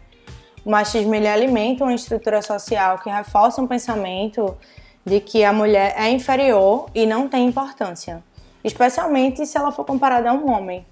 O 0.65 0.71
machismo 0.71 1.15
ele 1.15 1.29
alimenta 1.29 1.85
uma 1.85 1.95
estrutura 1.95 2.41
social 2.41 2.99
que 2.99 3.11
reforça 3.11 3.61
um 3.61 3.67
pensamento 3.67 4.57
de 5.05 5.21
que 5.21 5.45
a 5.45 5.53
mulher 5.53 5.95
é 5.97 6.09
inferior 6.09 6.87
e 6.95 7.07
não 7.07 7.29
tem 7.29 7.47
importância, 7.47 8.23
especialmente 8.63 9.45
se 9.47 9.59
ela 9.59 9.71
for 9.71 9.85
comparada 9.85 10.31
a 10.31 10.33
um 10.33 10.51
homem. 10.51 10.85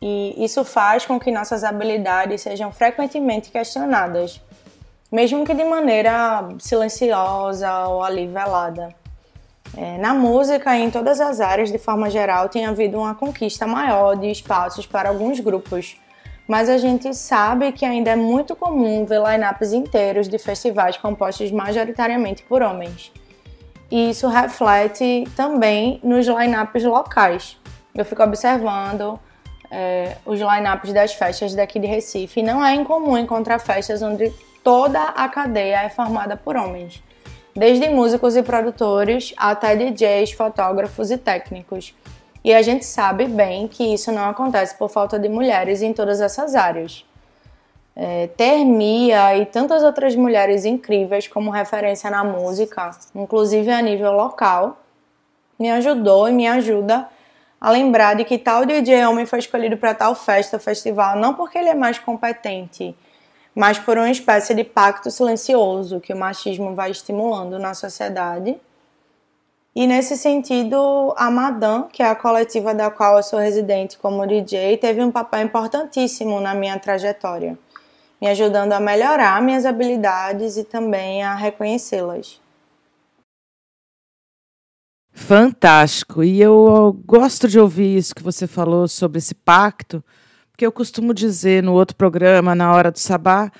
E 0.00 0.44
isso 0.44 0.64
faz 0.64 1.06
com 1.06 1.18
que 1.18 1.30
nossas 1.30 1.64
habilidades 1.64 2.42
sejam 2.42 2.72
frequentemente 2.72 3.50
questionadas, 3.50 4.40
mesmo 5.10 5.44
que 5.44 5.54
de 5.54 5.64
maneira 5.64 6.48
silenciosa 6.58 7.86
ou 7.88 8.02
ali 8.02 8.26
velada. 8.26 8.94
É, 9.76 9.98
na 9.98 10.14
música 10.14 10.76
e 10.76 10.82
em 10.82 10.90
todas 10.90 11.20
as 11.20 11.40
áreas, 11.40 11.70
de 11.70 11.78
forma 11.78 12.08
geral, 12.08 12.48
tem 12.48 12.64
havido 12.64 12.98
uma 12.98 13.14
conquista 13.14 13.66
maior 13.66 14.16
de 14.16 14.30
espaços 14.30 14.86
para 14.86 15.08
alguns 15.08 15.40
grupos, 15.40 15.96
mas 16.46 16.68
a 16.68 16.78
gente 16.78 17.14
sabe 17.14 17.72
que 17.72 17.84
ainda 17.84 18.10
é 18.10 18.16
muito 18.16 18.56
comum 18.56 19.04
ver 19.04 19.20
lineups 19.20 19.72
inteiros 19.72 20.28
de 20.28 20.38
festivais 20.38 20.96
compostos 20.96 21.50
majoritariamente 21.50 22.42
por 22.44 22.62
homens. 22.62 23.12
E 23.90 24.10
isso 24.10 24.28
reflete 24.28 25.24
também 25.34 26.00
nos 26.02 26.26
lineups 26.26 26.84
locais. 26.84 27.56
Eu 27.94 28.04
fico 28.04 28.22
observando 28.22 29.18
é, 29.70 30.16
os 30.26 30.40
lineups 30.40 30.92
das 30.92 31.14
festas 31.14 31.54
daqui 31.54 31.78
de 31.78 31.86
Recife 31.86 32.42
não 32.42 32.64
é 32.64 32.74
incomum 32.74 33.16
encontrar 33.16 33.58
festas 33.58 34.02
onde 34.02 34.32
toda 34.62 35.02
a 35.02 35.28
cadeia 35.28 35.82
é 35.82 35.88
formada 35.88 36.36
por 36.36 36.56
homens 36.56 37.02
desde 37.58 37.90
músicos 37.90 38.36
e 38.36 38.42
produtores 38.42 39.34
até 39.36 39.74
DJs, 39.74 40.30
fotógrafos 40.32 41.10
e 41.10 41.18
técnicos. 41.18 41.92
E 42.44 42.54
a 42.54 42.62
gente 42.62 42.84
sabe 42.84 43.26
bem 43.26 43.66
que 43.66 43.82
isso 43.82 44.12
não 44.12 44.30
acontece 44.30 44.76
por 44.76 44.88
falta 44.88 45.18
de 45.18 45.28
mulheres 45.28 45.82
em 45.82 45.92
todas 45.92 46.20
essas 46.20 46.54
áreas. 46.54 47.04
É, 48.00 48.28
ter 48.28 48.64
Mia 48.64 49.36
e 49.36 49.44
tantas 49.44 49.82
outras 49.82 50.14
mulheres 50.14 50.64
incríveis 50.64 51.26
como 51.26 51.50
referência 51.50 52.08
na 52.08 52.22
música, 52.22 52.92
inclusive 53.12 53.72
a 53.72 53.82
nível 53.82 54.12
local, 54.12 54.78
me 55.58 55.68
ajudou 55.68 56.28
e 56.28 56.32
me 56.32 56.46
ajuda 56.46 57.08
a 57.60 57.70
lembrar 57.72 58.14
de 58.14 58.24
que 58.24 58.38
tal 58.38 58.64
DJ 58.64 59.04
homem 59.04 59.26
foi 59.26 59.40
escolhido 59.40 59.76
para 59.76 59.94
tal 59.94 60.14
festa, 60.14 60.60
festival, 60.60 61.18
não 61.18 61.34
porque 61.34 61.58
ele 61.58 61.70
é 61.70 61.74
mais 61.74 61.98
competente, 61.98 62.94
mas 63.52 63.80
por 63.80 63.98
uma 63.98 64.08
espécie 64.08 64.54
de 64.54 64.62
pacto 64.62 65.10
silencioso 65.10 65.98
que 65.98 66.12
o 66.12 66.16
machismo 66.16 66.76
vai 66.76 66.92
estimulando 66.92 67.58
na 67.58 67.74
sociedade. 67.74 68.56
E 69.74 69.88
nesse 69.88 70.16
sentido, 70.16 71.12
a 71.16 71.28
Madame, 71.30 71.86
que 71.92 72.00
é 72.00 72.06
a 72.06 72.14
coletiva 72.14 72.72
da 72.72 72.90
qual 72.90 73.16
eu 73.16 73.22
sou 73.24 73.40
residente 73.40 73.98
como 73.98 74.24
DJ, 74.24 74.76
teve 74.76 75.02
um 75.02 75.10
papel 75.10 75.42
importantíssimo 75.42 76.40
na 76.40 76.54
minha 76.54 76.78
trajetória, 76.78 77.58
me 78.20 78.26
ajudando 78.26 78.72
a 78.72 78.80
melhorar 78.80 79.40
minhas 79.42 79.64
habilidades 79.64 80.56
e 80.56 80.64
também 80.64 81.22
a 81.22 81.34
reconhecê-las. 81.34 82.40
Fantástico. 85.12 86.22
E 86.22 86.40
eu 86.40 86.96
gosto 87.04 87.48
de 87.48 87.58
ouvir 87.58 87.96
isso 87.96 88.14
que 88.14 88.22
você 88.22 88.46
falou 88.46 88.86
sobre 88.86 89.18
esse 89.18 89.34
pacto, 89.34 90.02
porque 90.50 90.64
eu 90.64 90.72
costumo 90.72 91.12
dizer 91.12 91.62
no 91.62 91.72
outro 91.72 91.96
programa, 91.96 92.54
na 92.54 92.72
hora 92.72 92.90
do 92.90 92.98
sabá, 92.98 93.50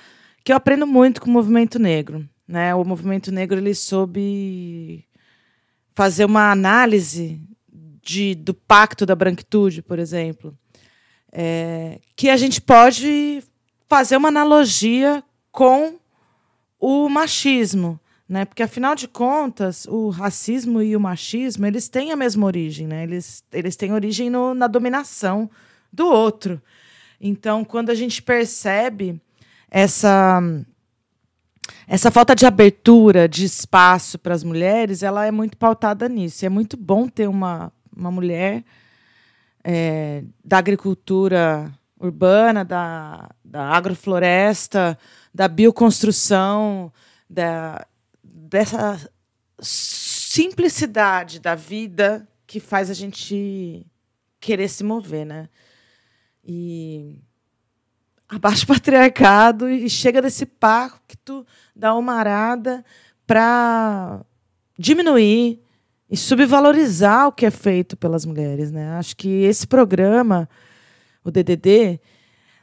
que 0.43 0.51
eu 0.51 0.57
aprendo 0.57 0.87
muito 0.87 1.21
com 1.21 1.29
o 1.29 1.33
movimento 1.33 1.77
negro. 1.77 2.27
Né? 2.47 2.73
O 2.73 2.83
movimento 2.83 3.31
negro 3.31 3.59
ele 3.59 3.75
soube 3.75 5.05
fazer 5.93 6.25
uma 6.25 6.49
análise 6.51 7.41
de, 8.01 8.33
do 8.33 8.53
pacto 8.53 9.05
da 9.05 9.15
branquitude, 9.15 9.81
por 9.81 9.99
exemplo, 9.99 10.57
é, 11.31 11.99
que 12.15 12.29
a 12.29 12.37
gente 12.37 12.61
pode 12.61 13.43
fazer 13.89 14.15
uma 14.15 14.29
analogia 14.29 15.23
com 15.51 15.95
o 16.79 17.09
machismo 17.09 17.99
né? 18.29 18.45
Porque 18.45 18.61
afinal 18.61 18.93
de 18.93 19.07
contas, 19.07 19.87
o 19.87 20.09
racismo 20.09 20.83
e 20.83 20.95
o 20.95 20.99
machismo, 20.99 21.65
eles 21.65 21.89
têm 21.89 22.11
a 22.11 22.15
mesma 22.15 22.45
origem, 22.45 22.85
né? 22.85 23.01
Eles, 23.01 23.43
eles 23.51 23.75
têm 23.75 23.91
origem 23.91 24.29
no, 24.29 24.53
na 24.53 24.67
dominação 24.67 25.49
do 25.91 26.05
outro. 26.05 26.61
Então, 27.19 27.65
quando 27.65 27.89
a 27.89 27.95
gente 27.95 28.21
percebe 28.21 29.19
essa 29.67 30.39
essa 31.87 32.11
falta 32.11 32.35
de 32.35 32.45
abertura, 32.45 33.27
de 33.27 33.45
espaço 33.45 34.19
para 34.19 34.35
as 34.35 34.43
mulheres, 34.43 35.01
ela 35.01 35.25
é 35.25 35.31
muito 35.31 35.57
pautada 35.57 36.07
nisso. 36.07 36.45
E 36.45 36.47
é 36.47 36.49
muito 36.49 36.77
bom 36.77 37.07
ter 37.07 37.27
uma, 37.27 37.71
uma 37.95 38.11
mulher 38.11 38.63
é, 39.63 40.23
da 40.45 40.59
agricultura 40.59 41.71
urbana, 41.99 42.63
da, 42.63 43.29
da 43.43 43.63
agrofloresta, 43.63 44.97
da 45.33 45.47
bioconstrução, 45.47 46.91
da, 47.29 47.85
dessa 48.23 49.09
simplicidade 49.61 51.39
da 51.39 51.55
vida 51.55 52.27
que 52.47 52.59
faz 52.59 52.89
a 52.89 52.93
gente 52.93 53.85
querer 54.39 54.69
se 54.69 54.83
mover, 54.83 55.25
né? 55.25 55.49
E 56.43 57.19
abaixo 58.27 58.63
o 58.63 58.67
patriarcado 58.67 59.69
e 59.69 59.89
chega 59.89 60.21
desse 60.21 60.45
pacto 60.45 61.45
da 61.75 61.93
humarada 61.93 62.83
para 63.27 64.21
diminuir 64.77 65.61
e 66.09 66.17
subvalorizar 66.17 67.27
o 67.27 67.31
que 67.31 67.45
é 67.45 67.51
feito 67.51 67.95
pelas 67.97 68.25
mulheres, 68.25 68.71
né? 68.71 68.91
Acho 68.91 69.15
que 69.15 69.43
esse 69.43 69.67
programa, 69.67 70.49
o 71.23 71.31
DDD, 71.31 71.99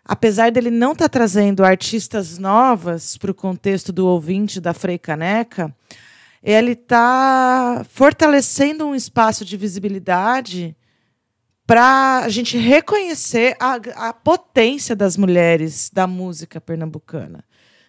apesar 0.04 0.50
dele 0.50 0.70
não 0.70 0.92
estar 0.92 1.06
tá 1.06 1.08
trazendo 1.08 1.64
artistas 1.64 2.38
novas 2.38 3.16
para 3.16 3.30
o 3.30 3.34
contexto 3.34 3.92
do 3.92 4.06
ouvinte 4.06 4.60
da 4.60 4.72
Frei 4.72 4.98
Caneca, 4.98 5.74
ele 6.42 6.72
está 6.72 7.84
fortalecendo 7.90 8.86
um 8.86 8.94
espaço 8.94 9.44
de 9.44 9.56
visibilidade 9.56 10.76
para 11.66 12.20
a 12.20 12.28
gente 12.28 12.56
reconhecer 12.56 13.56
a, 13.58 13.74
a, 14.08 14.12
potência 14.12 14.94
das 14.94 15.16
mulheres 15.16 15.90
da 15.92 16.06
música 16.06 16.60
pernambucana. 16.60 17.44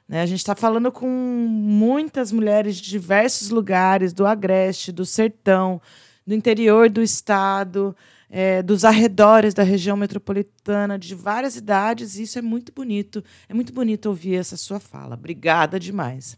Né? 0.08 0.24
A 0.24 0.26
gente 0.26 0.40
está 0.40 0.56
falando 0.56 0.92
com 0.92 1.08
muitas 1.08 2.32
mulheres 2.32 2.78
de 2.78 2.90
diversos 2.90 3.52
lugares, 3.52 4.14
do 4.14 4.26
Agreste, 4.26 4.92
do 4.92 5.06
Sertão, 5.06 5.80
do 6.26 6.34
interior 6.34 6.90
do 6.90 7.04
estado, 7.04 7.96
é, 8.30 8.62
dos 8.62 8.84
arredores 8.84 9.54
da 9.54 9.64
região 9.64 9.96
metropolitana, 9.96 11.00
de 11.00 11.16
várias 11.16 11.56
idades, 11.56 12.18
e 12.18 12.24
isso 12.24 12.38
é 12.38 12.42
muito 12.42 12.72
bonito. 12.74 13.24
É 13.48 13.54
muito 13.54 13.74
bonito 13.74 14.08
ouvir 14.08 14.36
essa 14.36 14.58
sua 14.58 14.80
fala. 14.80 15.16
Obrigada 15.16 15.80
demais. 15.80 16.38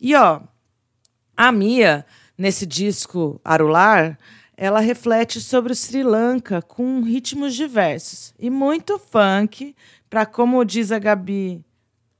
E 0.00 0.14
ó, 0.14 0.40
a 1.36 1.50
Mia, 1.50 2.04
nesse 2.36 2.66
disco 2.66 3.40
Arular, 3.44 4.18
ela 4.56 4.80
reflete 4.80 5.40
sobre 5.40 5.72
o 5.72 5.76
Sri 5.76 6.02
Lanka 6.02 6.60
com 6.60 7.02
ritmos 7.02 7.54
diversos 7.54 8.34
e 8.38 8.50
muito 8.50 8.98
funk, 8.98 9.74
para, 10.08 10.26
como 10.26 10.64
diz 10.64 10.92
a 10.92 10.98
Gabi 10.98 11.64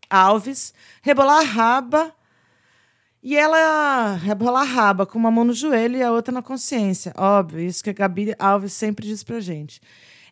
Alves, 0.09 0.73
rebolar 1.03 1.45
raba 1.45 2.15
e 3.23 3.37
ela 3.37 4.15
rebola 4.15 4.61
a 4.61 4.65
raba 4.65 5.05
com 5.05 5.19
uma 5.19 5.31
mão 5.31 5.45
no 5.45 5.53
joelho 5.53 5.97
e 5.97 6.03
a 6.03 6.11
outra 6.11 6.33
na 6.33 6.43
consciência. 6.43 7.13
Óbvio, 7.17 7.61
isso 7.61 7.85
que 7.85 7.91
a 7.91 7.93
Gabi 7.93 8.35
Alves 8.39 8.73
sempre 8.73 9.07
diz 9.07 9.23
pra 9.23 9.41
gente. 9.41 9.81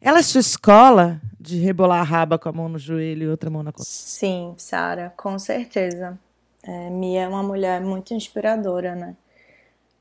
Ela 0.01 0.21
é 0.21 0.23
sua 0.23 0.41
escola 0.41 1.21
de 1.39 1.59
rebolar 1.59 2.01
a 2.01 2.05
raba 2.05 2.39
com 2.39 2.49
a 2.49 2.53
mão 2.53 2.69
no 2.69 2.79
joelho 2.79 3.25
e 3.25 3.29
outra 3.29 3.51
mão 3.51 3.63
na 3.63 3.73
consciência? 3.73 4.19
Sim, 4.21 4.55
Sara, 4.57 5.13
com 5.17 5.39
certeza. 5.39 6.19
É, 6.63 6.91
Mia 6.91 7.23
é 7.23 7.29
uma 7.29 7.43
mulher 7.43 7.81
muito 7.81 8.15
inspiradora, 8.15 8.95
né? 8.95 9.17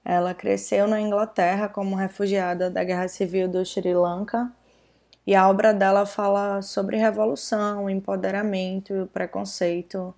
Ela 0.05 0.33
cresceu 0.33 0.87
na 0.87 1.01
Inglaterra 1.01 1.67
como 1.67 1.95
refugiada 1.95 2.69
da 2.69 2.83
Guerra 2.83 3.07
Civil 3.07 3.49
do 3.49 3.65
Sri 3.65 3.93
Lanka 3.93 4.51
e 5.25 5.35
a 5.35 5.49
obra 5.49 5.73
dela 5.73 6.05
fala 6.05 6.61
sobre 6.61 6.95
revolução, 6.95 7.89
empoderamento, 7.89 9.09
preconceito, 9.11 10.15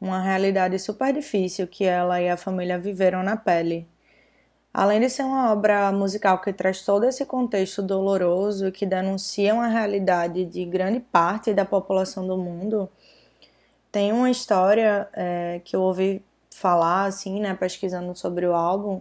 uma 0.00 0.20
realidade 0.20 0.78
super 0.78 1.12
difícil 1.12 1.66
que 1.66 1.84
ela 1.84 2.20
e 2.20 2.28
a 2.28 2.36
família 2.36 2.78
viveram 2.78 3.22
na 3.22 3.36
pele. 3.36 3.88
Além 4.72 5.00
de 5.00 5.10
ser 5.10 5.24
uma 5.24 5.52
obra 5.52 5.90
musical 5.92 6.40
que 6.40 6.52
traz 6.52 6.82
todo 6.84 7.04
esse 7.04 7.24
contexto 7.26 7.82
doloroso 7.82 8.68
e 8.68 8.72
que 8.72 8.86
denuncia 8.86 9.54
uma 9.54 9.66
realidade 9.66 10.44
de 10.44 10.64
grande 10.64 11.00
parte 11.00 11.52
da 11.54 11.64
população 11.64 12.26
do 12.26 12.36
mundo, 12.36 12.88
tem 13.90 14.12
uma 14.12 14.30
história 14.30 15.08
é, 15.14 15.60
que 15.64 15.74
eu 15.74 15.82
ouvi 15.82 16.24
falar, 16.50 17.06
assim, 17.06 17.40
né, 17.40 17.54
pesquisando 17.54 18.14
sobre 18.16 18.46
o 18.46 18.54
álbum, 18.54 19.00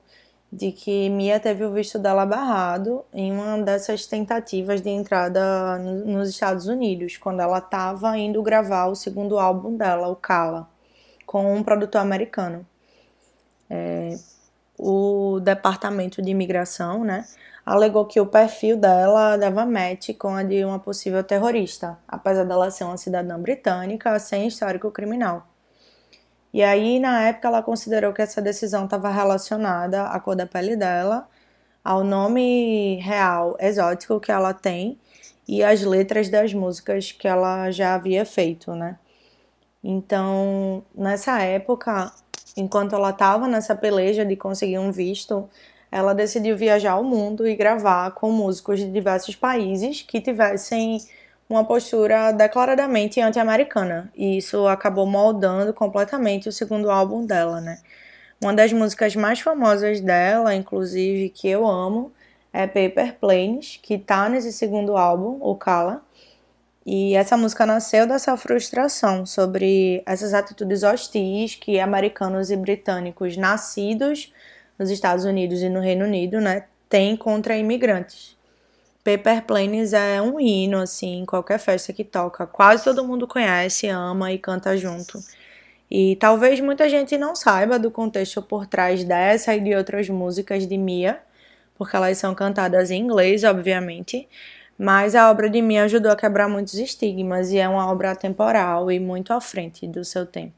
de 0.52 0.72
que 0.72 1.10
Mia 1.10 1.40
teve 1.40 1.66
o 1.66 1.72
visto 1.74 2.00
dela 2.00 2.26
barrado 2.26 3.04
em 3.14 3.32
uma 3.32 3.62
dessas 3.62 4.06
tentativas 4.08 4.82
de 4.82 4.90
entrada 4.90 5.78
nos 5.78 6.30
Estados 6.30 6.68
Unidos, 6.68 7.18
quando 7.18 7.42
ela 7.42 7.60
estava 7.60 8.18
indo 8.18 8.42
gravar 8.42 8.88
o 8.88 8.96
segundo 8.96 9.38
álbum 9.38 9.76
dela, 9.76 10.08
o 10.08 10.16
Kala 10.16 10.68
com 11.28 11.54
um 11.54 11.62
produtor 11.62 12.02
americano. 12.02 12.66
É, 13.70 14.18
o 14.80 15.40
departamento 15.42 16.22
de 16.22 16.32
imigração, 16.32 17.04
né, 17.04 17.26
alegou 17.66 18.06
que 18.06 18.20
o 18.22 18.26
perfil 18.26 18.78
dela 18.78 19.36
dava 19.36 19.66
match 19.66 20.16
com 20.18 20.30
a 20.30 20.42
de 20.42 20.64
uma 20.64 20.80
possível 20.80 21.24
terrorista, 21.24 22.00
apesar 22.08 22.46
dela 22.46 22.72
ser 22.72 22.86
uma 22.86 22.98
cidadã 22.98 23.38
britânica 23.40 24.18
sem 24.20 24.48
histórico 24.48 24.90
criminal. 24.90 25.46
E 26.54 26.64
aí, 26.64 27.00
na 27.00 27.24
época, 27.24 27.50
ela 27.50 27.62
considerou 27.62 28.14
que 28.14 28.22
essa 28.22 28.42
decisão 28.42 28.86
estava 28.86 29.10
relacionada 29.10 30.04
à 30.04 30.20
cor 30.20 30.36
da 30.36 30.48
pele 30.48 30.76
dela, 30.78 31.28
ao 31.84 32.04
nome 32.04 32.96
real 33.02 33.58
exótico 33.60 34.20
que 34.20 34.32
ela 34.32 34.54
tem 34.54 34.98
e 35.48 35.64
às 35.64 35.82
letras 35.82 36.30
das 36.30 36.54
músicas 36.54 37.12
que 37.12 37.28
ela 37.28 37.70
já 37.72 37.96
havia 37.96 38.26
feito, 38.26 38.74
né? 38.76 38.98
Então, 39.90 40.84
nessa 40.94 41.42
época, 41.42 42.12
enquanto 42.58 42.94
ela 42.94 43.12
estava 43.12 43.48
nessa 43.48 43.74
peleja 43.74 44.26
de 44.26 44.36
conseguir 44.36 44.78
um 44.80 44.92
visto, 44.92 45.48
ela 45.90 46.12
decidiu 46.14 46.58
viajar 46.58 46.92
ao 46.92 47.06
mundo 47.06 47.48
e 47.48 47.56
gravar 47.56 48.12
com 48.12 48.30
músicos 48.30 48.82
de 48.82 48.92
diversos 48.92 49.34
países 49.34 50.02
que 50.02 50.20
tivessem 50.20 51.00
uma 51.50 51.64
postura 51.64 52.34
declaradamente 52.34 53.22
anti-americana. 53.22 54.12
E 54.14 54.38
isso 54.38 54.68
acabou 54.68 55.06
moldando 55.06 55.74
completamente 55.74 56.50
o 56.50 56.52
segundo 56.52 56.92
álbum 56.92 57.26
dela, 57.26 57.62
né? 57.62 57.80
Uma 58.42 58.54
das 58.54 58.74
músicas 58.74 59.16
mais 59.16 59.40
famosas 59.40 60.02
dela, 60.02 60.54
inclusive, 60.54 61.30
que 61.30 61.48
eu 61.48 61.66
amo, 61.66 62.12
é 62.52 62.68
Paper 62.68 63.16
Planes, 63.22 63.80
que 63.82 63.98
tá 63.98 64.28
nesse 64.28 64.52
segundo 64.52 64.98
álbum, 64.98 65.38
o 65.40 65.56
Kala. 65.56 66.02
E 66.90 67.16
essa 67.16 67.36
música 67.36 67.66
nasceu 67.66 68.08
dessa 68.08 68.38
frustração 68.38 69.26
sobre 69.26 70.02
essas 70.06 70.34
atitudes 70.34 70.84
hostis 70.84 71.54
que 71.54 71.82
americanos 71.82 72.50
e 72.50 72.56
britânicos 72.56 73.36
nascidos 73.36 74.34
nos 74.80 74.90
Estados 74.90 75.26
Unidos 75.26 75.62
e 75.62 75.68
no 75.68 75.82
Reino 75.82 76.06
Unido, 76.06 76.40
né, 76.40 76.64
têm 76.88 77.18
contra 77.18 77.58
imigrantes. 77.58 78.38
Paper 79.04 79.44
Planes 79.44 79.92
é 79.92 80.22
um 80.22 80.40
hino, 80.40 80.78
assim, 80.78 81.20
em 81.20 81.26
qualquer 81.26 81.60
festa 81.60 81.92
que 81.92 82.06
toca. 82.06 82.48
Quase 82.48 82.86
todo 82.86 83.04
mundo 83.04 83.28
conhece, 83.28 83.90
ama 83.90 84.32
e 84.32 84.38
canta 84.38 84.78
junto. 84.78 85.20
E 85.92 86.16
talvez 86.16 86.62
muita 86.62 86.88
gente 86.88 87.18
não 87.18 87.36
saiba 87.36 87.78
do 87.78 87.92
contexto 87.92 88.42
por 88.42 88.66
trás 88.66 89.04
dessa 89.04 89.54
e 89.54 89.60
de 89.60 89.76
outras 89.76 90.08
músicas 90.08 90.66
de 90.66 90.78
Mia, 90.78 91.20
porque 91.78 91.98
elas 91.98 92.18
são 92.18 92.34
cantadas 92.34 92.92
em 92.92 93.02
inglês, 93.02 93.44
obviamente. 93.44 94.26
Mas 94.78 95.16
a 95.16 95.32
obra 95.32 95.50
de 95.50 95.62
Mia 95.62 95.86
ajudou 95.86 96.12
a 96.12 96.16
quebrar 96.16 96.48
muitos 96.48 96.76
estigmas 96.76 97.52
e 97.52 97.58
é 97.58 97.68
uma 97.68 97.92
obra 97.92 98.12
atemporal 98.12 98.92
e 98.92 99.00
muito 99.00 99.34
à 99.34 99.42
frente 99.42 99.88
do 99.88 100.06
seu 100.06 100.26
tempo. 100.26 100.54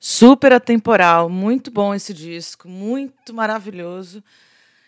Super 0.00 0.52
atemporal, 0.52 1.28
muito 1.28 1.70
bom 1.70 1.94
esse 1.94 2.14
disco, 2.14 2.68
muito 2.68 3.34
maravilhoso. 3.34 4.24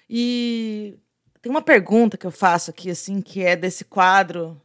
E 0.08 0.98
tem 1.42 1.50
uma 1.50 1.62
pergunta 1.62 2.16
que 2.16 2.26
eu 2.26 2.30
faço 2.30 2.70
aqui, 2.70 2.90
assim, 2.90 3.20
que 3.20 3.42
é 3.42 3.54
desse 3.54 3.84
quadro, 3.84 4.60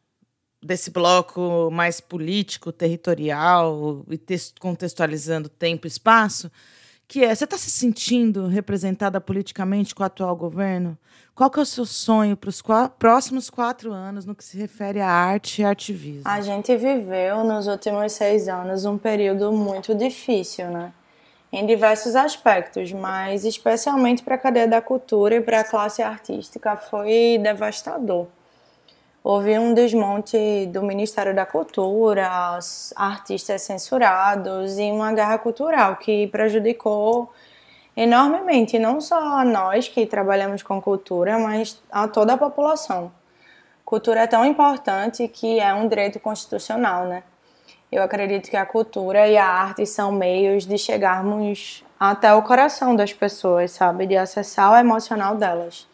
desse 0.63 0.89
bloco 0.89 1.69
mais 1.71 1.99
político, 1.99 2.71
territorial 2.71 4.05
e 4.09 4.19
contextualizando 4.59 5.49
tempo 5.49 5.85
e 5.85 5.89
espaço, 5.89 6.51
que 7.11 7.25
é: 7.25 7.35
você 7.35 7.43
está 7.43 7.57
se 7.57 7.69
sentindo 7.69 8.47
representada 8.47 9.19
politicamente 9.19 9.93
com 9.93 10.01
o 10.01 10.05
atual 10.05 10.33
governo? 10.33 10.97
Qual 11.35 11.49
que 11.49 11.59
é 11.59 11.61
o 11.61 11.65
seu 11.65 11.85
sonho 11.85 12.37
para 12.37 12.49
os 12.49 12.63
próximos 12.97 13.49
quatro 13.49 13.91
anos 13.91 14.25
no 14.25 14.33
que 14.33 14.43
se 14.43 14.57
refere 14.57 15.01
à 15.01 15.09
arte 15.09 15.61
e 15.61 15.65
ativismo? 15.65 16.21
A 16.23 16.39
gente 16.39 16.73
viveu 16.77 17.43
nos 17.43 17.67
últimos 17.67 18.13
seis 18.13 18.47
anos 18.47 18.85
um 18.85 18.97
período 18.97 19.51
muito 19.51 19.93
difícil, 19.93 20.69
né? 20.69 20.93
Em 21.51 21.65
diversos 21.65 22.15
aspectos, 22.15 22.93
mas 22.93 23.43
especialmente 23.43 24.23
para 24.23 24.35
a 24.35 24.37
cadeia 24.37 24.67
da 24.69 24.81
cultura 24.81 25.35
e 25.35 25.41
para 25.41 25.59
a 25.59 25.63
classe 25.65 26.01
artística 26.01 26.77
foi 26.77 27.37
devastador. 27.43 28.27
Houve 29.23 29.57
um 29.59 29.75
desmonte 29.75 30.65
do 30.73 30.81
Ministério 30.81 31.35
da 31.35 31.45
Cultura, 31.45 32.57
artistas 32.95 33.61
censurados 33.61 34.79
e 34.79 34.91
uma 34.91 35.13
guerra 35.13 35.37
cultural 35.37 35.97
que 35.97 36.25
prejudicou 36.27 37.31
enormemente 37.95 38.79
não 38.79 38.99
só 38.99 39.37
a 39.37 39.45
nós 39.45 39.87
que 39.87 40.07
trabalhamos 40.07 40.63
com 40.63 40.81
cultura, 40.81 41.37
mas 41.37 41.79
a 41.91 42.07
toda 42.07 42.33
a 42.33 42.37
população. 42.37 43.11
Cultura 43.85 44.21
é 44.21 44.27
tão 44.27 44.43
importante 44.43 45.27
que 45.27 45.59
é 45.59 45.71
um 45.71 45.87
direito 45.87 46.19
constitucional, 46.19 47.05
né? 47.05 47.21
Eu 47.91 48.01
acredito 48.01 48.49
que 48.49 48.57
a 48.57 48.65
cultura 48.65 49.27
e 49.27 49.37
a 49.37 49.45
arte 49.45 49.85
são 49.85 50.11
meios 50.11 50.65
de 50.65 50.79
chegarmos 50.79 51.83
até 51.99 52.33
o 52.33 52.41
coração 52.41 52.95
das 52.95 53.13
pessoas, 53.13 53.69
sabe? 53.69 54.07
De 54.07 54.17
acessar 54.17 54.71
o 54.71 54.77
emocional 54.77 55.35
delas. 55.35 55.90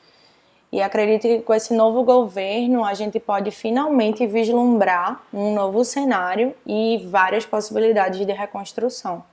E 0.72 0.82
acredito 0.82 1.22
que 1.22 1.40
com 1.42 1.54
esse 1.54 1.74
novo 1.74 2.04
governo 2.04 2.84
a 2.84 2.94
gente 2.94 3.20
pode 3.20 3.52
finalmente 3.52 4.28
vislumbrar 4.28 5.22
um 5.34 5.54
novo 5.54 5.86
cenário 5.86 6.54
e 6.66 7.08
várias 7.10 7.46
possibilidades 7.46 8.26
de 8.26 8.34
reconstrução. 8.34 9.24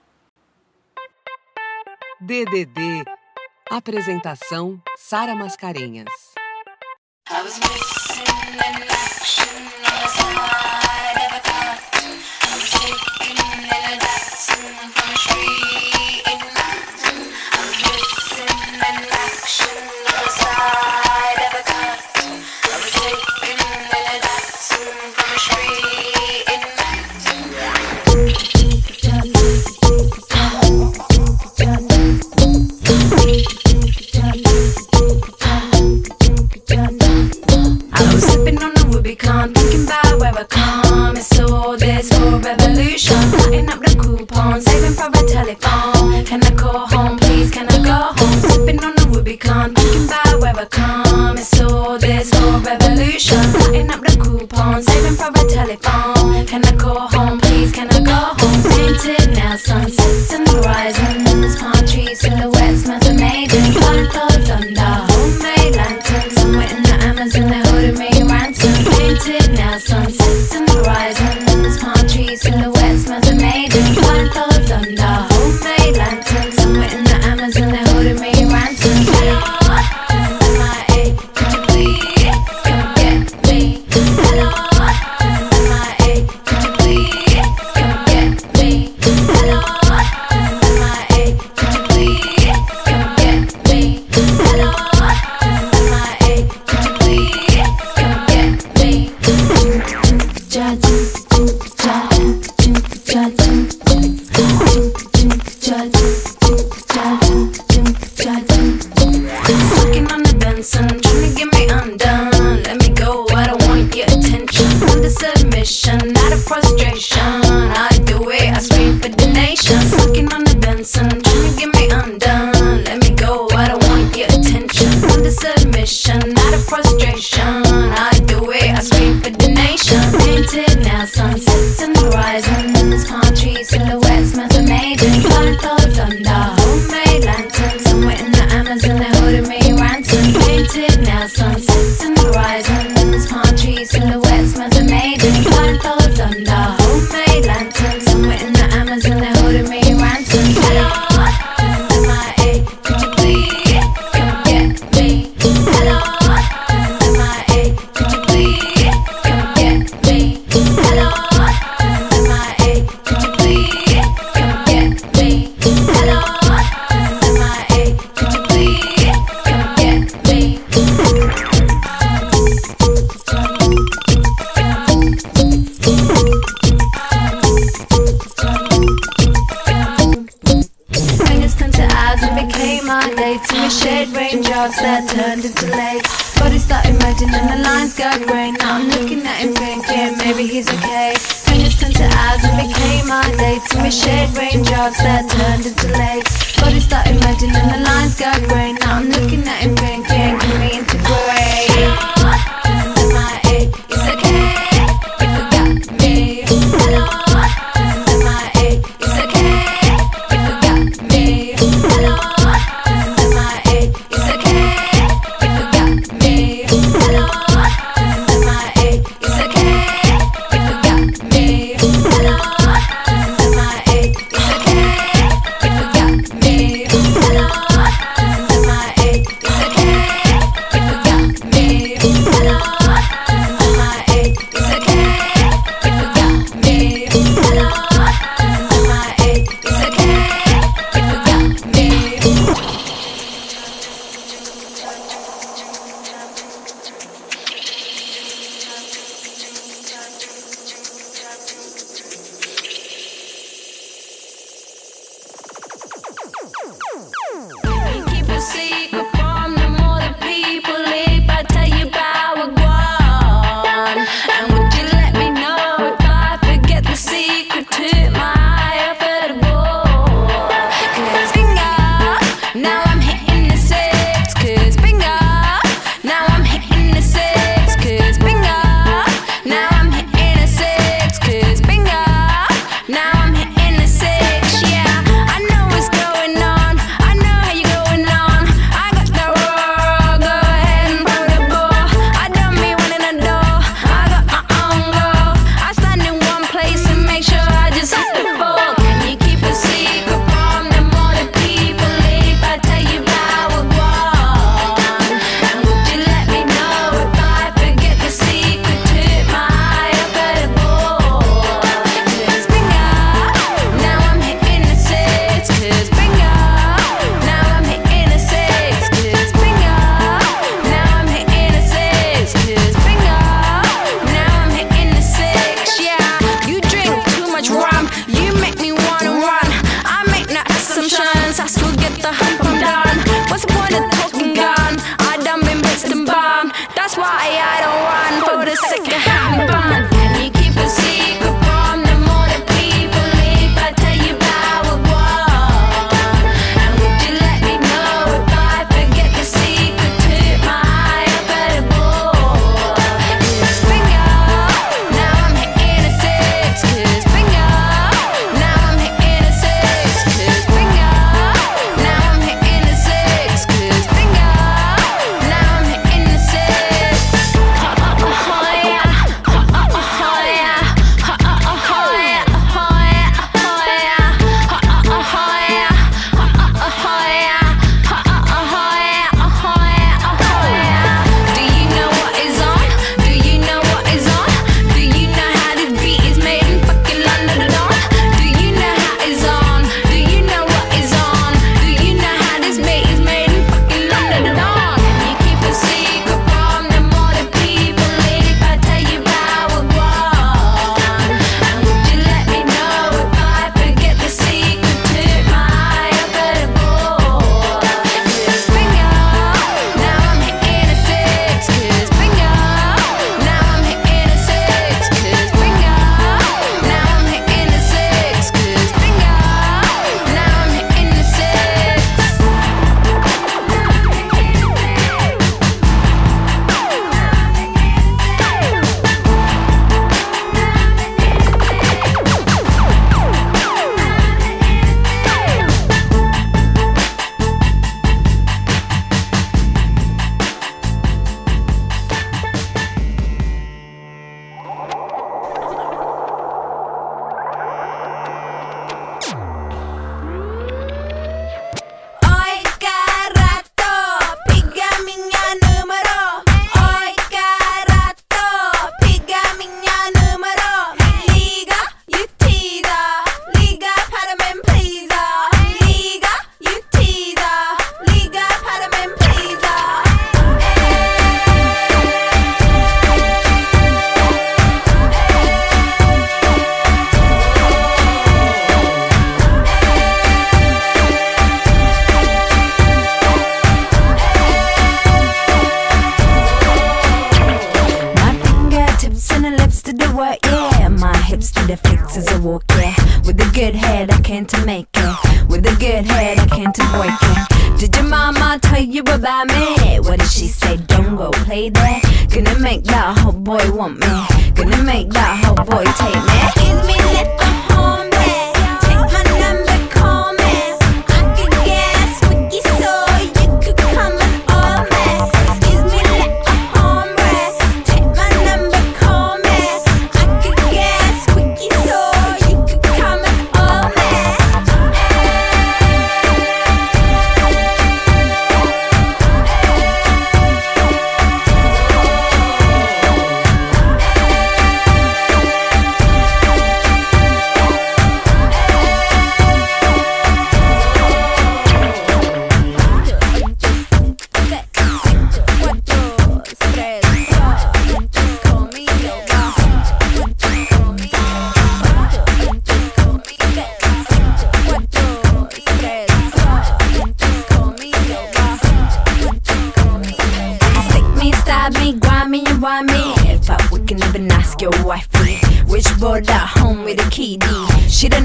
DDD. 2.20 3.04
Apresentação: 3.70 4.80
Sara 4.96 5.34
Mascarenhas. 5.34 6.06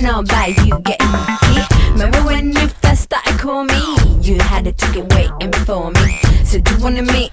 know 0.09 0.19
about 0.21 0.47
you 0.65 0.79
getting 0.79 1.11
me. 1.11 1.61
Remember 1.91 2.17
when 2.23 2.51
you 2.51 2.67
first 2.81 3.03
started 3.03 3.37
calling 3.39 3.67
me? 3.67 4.21
You 4.21 4.39
had 4.39 4.63
to 4.65 4.71
take 4.71 4.95
it 4.95 5.13
waiting 5.13 5.53
for 5.65 5.91
me. 5.91 6.17
So 6.45 6.59
do 6.59 6.75
you 6.75 6.83
wanna 6.83 7.03
meet? 7.03 7.28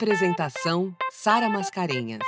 Apresentação 0.00 0.94
Sara 1.10 1.48
Mascarenhas. 1.48 2.20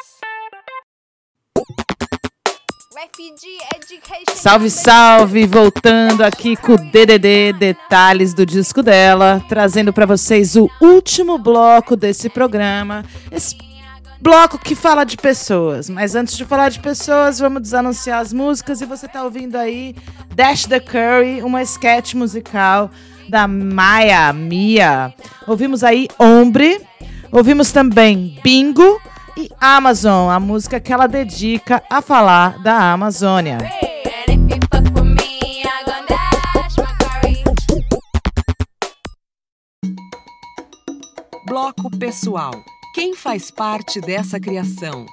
Salve, 4.34 4.68
salve! 4.68 5.46
Voltando 5.46 6.22
aqui 6.22 6.56
com 6.56 6.72
o 6.72 6.76
DDD, 6.76 7.52
detalhes 7.52 8.34
do 8.34 8.44
disco 8.44 8.82
dela, 8.82 9.40
trazendo 9.48 9.92
para 9.92 10.04
vocês 10.04 10.56
o 10.56 10.68
último 10.80 11.38
bloco 11.38 11.94
desse 11.94 12.28
programa. 12.28 13.04
Esse 13.30 13.56
bloco 14.20 14.58
que 14.58 14.74
fala 14.74 15.04
de 15.04 15.16
pessoas. 15.16 15.88
Mas 15.88 16.16
antes 16.16 16.36
de 16.36 16.44
falar 16.44 16.70
de 16.70 16.80
pessoas, 16.80 17.38
vamos 17.38 17.62
desanunciar 17.62 18.18
as 18.18 18.32
músicas. 18.32 18.80
E 18.80 18.84
você 18.84 19.06
tá 19.06 19.22
ouvindo 19.22 19.54
aí 19.54 19.94
Dash 20.34 20.66
the 20.66 20.80
Curry, 20.80 21.40
uma 21.40 21.62
sketch 21.62 22.14
musical 22.14 22.90
da 23.28 23.46
Maya 23.46 24.32
Mia. 24.32 25.14
Ouvimos 25.46 25.84
aí 25.84 26.08
Ombre. 26.18 26.90
Ouvimos 27.32 27.70
também 27.70 28.40
Bingo 28.42 29.00
e 29.36 29.48
Amazon, 29.60 30.30
a 30.30 30.40
música 30.40 30.80
que 30.80 30.92
ela 30.92 31.06
dedica 31.06 31.80
a 31.88 32.02
falar 32.02 32.60
da 32.60 32.92
Amazônia. 32.92 33.58
Bloco 41.46 41.88
Pessoal. 41.98 42.52
Quem 42.94 43.14
faz 43.14 43.48
parte 43.52 44.00
dessa 44.00 44.40
criação? 44.40 45.06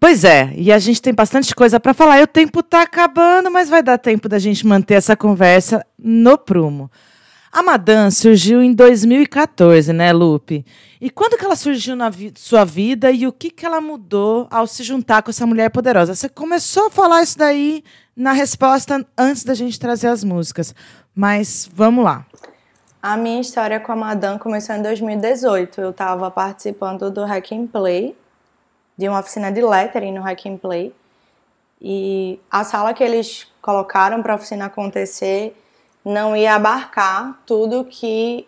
Pois 0.00 0.24
é, 0.24 0.50
e 0.56 0.72
a 0.72 0.78
gente 0.78 1.00
tem 1.00 1.12
bastante 1.12 1.54
coisa 1.54 1.78
para 1.78 1.92
falar. 1.92 2.20
E 2.20 2.22
o 2.22 2.26
tempo 2.26 2.62
tá 2.62 2.82
acabando, 2.82 3.50
mas 3.50 3.68
vai 3.68 3.82
dar 3.82 3.98
tempo 3.98 4.30
da 4.30 4.38
gente 4.38 4.66
manter 4.66 4.94
essa 4.94 5.14
conversa 5.14 5.84
no 5.98 6.38
prumo. 6.38 6.90
A 7.52 7.62
Madame 7.62 8.10
surgiu 8.10 8.62
em 8.62 8.72
2014, 8.72 9.92
né, 9.92 10.10
Lupe? 10.10 10.64
E 10.98 11.10
quando 11.10 11.36
que 11.36 11.44
ela 11.44 11.54
surgiu 11.54 11.94
na 11.94 12.08
vi 12.08 12.32
sua 12.34 12.64
vida 12.64 13.10
e 13.10 13.26
o 13.26 13.32
que 13.32 13.50
que 13.50 13.66
ela 13.66 13.78
mudou 13.78 14.48
ao 14.50 14.66
se 14.66 14.82
juntar 14.82 15.22
com 15.22 15.28
essa 15.28 15.46
mulher 15.46 15.68
poderosa? 15.68 16.14
Você 16.14 16.30
começou 16.30 16.86
a 16.86 16.90
falar 16.90 17.22
isso 17.22 17.36
daí 17.36 17.84
na 18.16 18.32
resposta 18.32 19.06
antes 19.18 19.44
da 19.44 19.52
gente 19.52 19.78
trazer 19.78 20.08
as 20.08 20.24
músicas, 20.24 20.74
mas 21.14 21.68
vamos 21.74 22.02
lá. 22.02 22.24
A 23.02 23.18
minha 23.18 23.42
história 23.42 23.78
com 23.78 23.92
a 23.92 23.96
Madame 23.96 24.38
começou 24.38 24.74
em 24.74 24.80
2018. 24.80 25.78
Eu 25.78 25.90
estava 25.90 26.30
participando 26.30 27.10
do 27.10 27.22
Hack 27.22 27.52
and 27.52 27.66
Play, 27.66 28.16
de 28.96 29.10
uma 29.10 29.20
oficina 29.20 29.52
de 29.52 29.60
lettering 29.60 30.12
no 30.12 30.22
Hack 30.22 30.46
and 30.46 30.56
Play. 30.56 30.94
E 31.78 32.40
a 32.50 32.64
sala 32.64 32.94
que 32.94 33.04
eles 33.04 33.46
colocaram 33.60 34.22
para 34.22 34.32
a 34.32 34.36
oficina 34.36 34.64
acontecer 34.64 35.54
não 36.04 36.36
ia 36.36 36.54
abarcar 36.54 37.40
tudo 37.46 37.84
que 37.84 38.46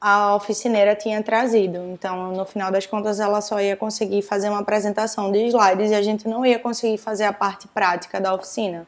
a 0.00 0.36
oficineira 0.36 0.94
tinha 0.94 1.22
trazido. 1.22 1.78
Então, 1.92 2.32
no 2.32 2.44
final 2.44 2.70
das 2.70 2.86
contas, 2.86 3.18
ela 3.18 3.40
só 3.40 3.60
ia 3.60 3.76
conseguir 3.76 4.22
fazer 4.22 4.48
uma 4.48 4.60
apresentação 4.60 5.32
de 5.32 5.46
slides 5.46 5.90
e 5.90 5.94
a 5.94 6.02
gente 6.02 6.28
não 6.28 6.44
ia 6.44 6.58
conseguir 6.58 6.98
fazer 6.98 7.24
a 7.24 7.32
parte 7.32 7.66
prática 7.68 8.20
da 8.20 8.34
oficina. 8.34 8.86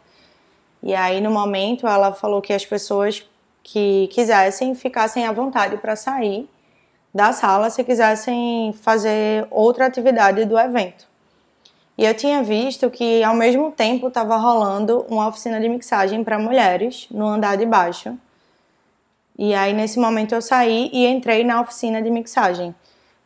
E 0.83 0.95
aí, 0.95 1.21
no 1.21 1.31
momento, 1.31 1.87
ela 1.87 2.13
falou 2.13 2.41
que 2.41 2.53
as 2.53 2.65
pessoas 2.65 3.29
que 3.63 4.09
quisessem 4.13 4.75
ficassem 4.75 5.27
à 5.27 5.33
vontade 5.33 5.77
para 5.79 5.97
sair 5.97 6.49
da 7.13 7.33
sala 7.33 7.69
se 7.69 7.83
quisessem 7.83 8.73
fazer 8.75 9.47
outra 9.51 9.87
atividade 9.87 10.45
do 10.45 10.59
evento. 10.59 11.08
E 11.99 12.05
eu 12.05 12.15
tinha 12.15 12.45
visto 12.45 12.89
que 12.89 13.25
ao 13.25 13.35
mesmo 13.35 13.73
tempo 13.73 14.07
estava 14.07 14.37
rolando 14.37 15.05
uma 15.11 15.27
oficina 15.27 15.61
de 15.61 15.69
mixagem 15.69 16.23
para 16.23 16.39
mulheres 16.39 17.09
no 17.11 17.27
andar 17.27 17.57
de 17.57 17.67
baixo. 17.67 18.17
E 19.37 19.53
aí 19.53 19.73
nesse 19.73 19.99
momento 19.99 20.33
eu 20.33 20.41
saí 20.41 20.91
e 20.93 21.05
entrei 21.09 21.43
na 21.43 21.61
oficina 21.61 22.01
de 22.01 22.09
mixagem. 22.09 22.73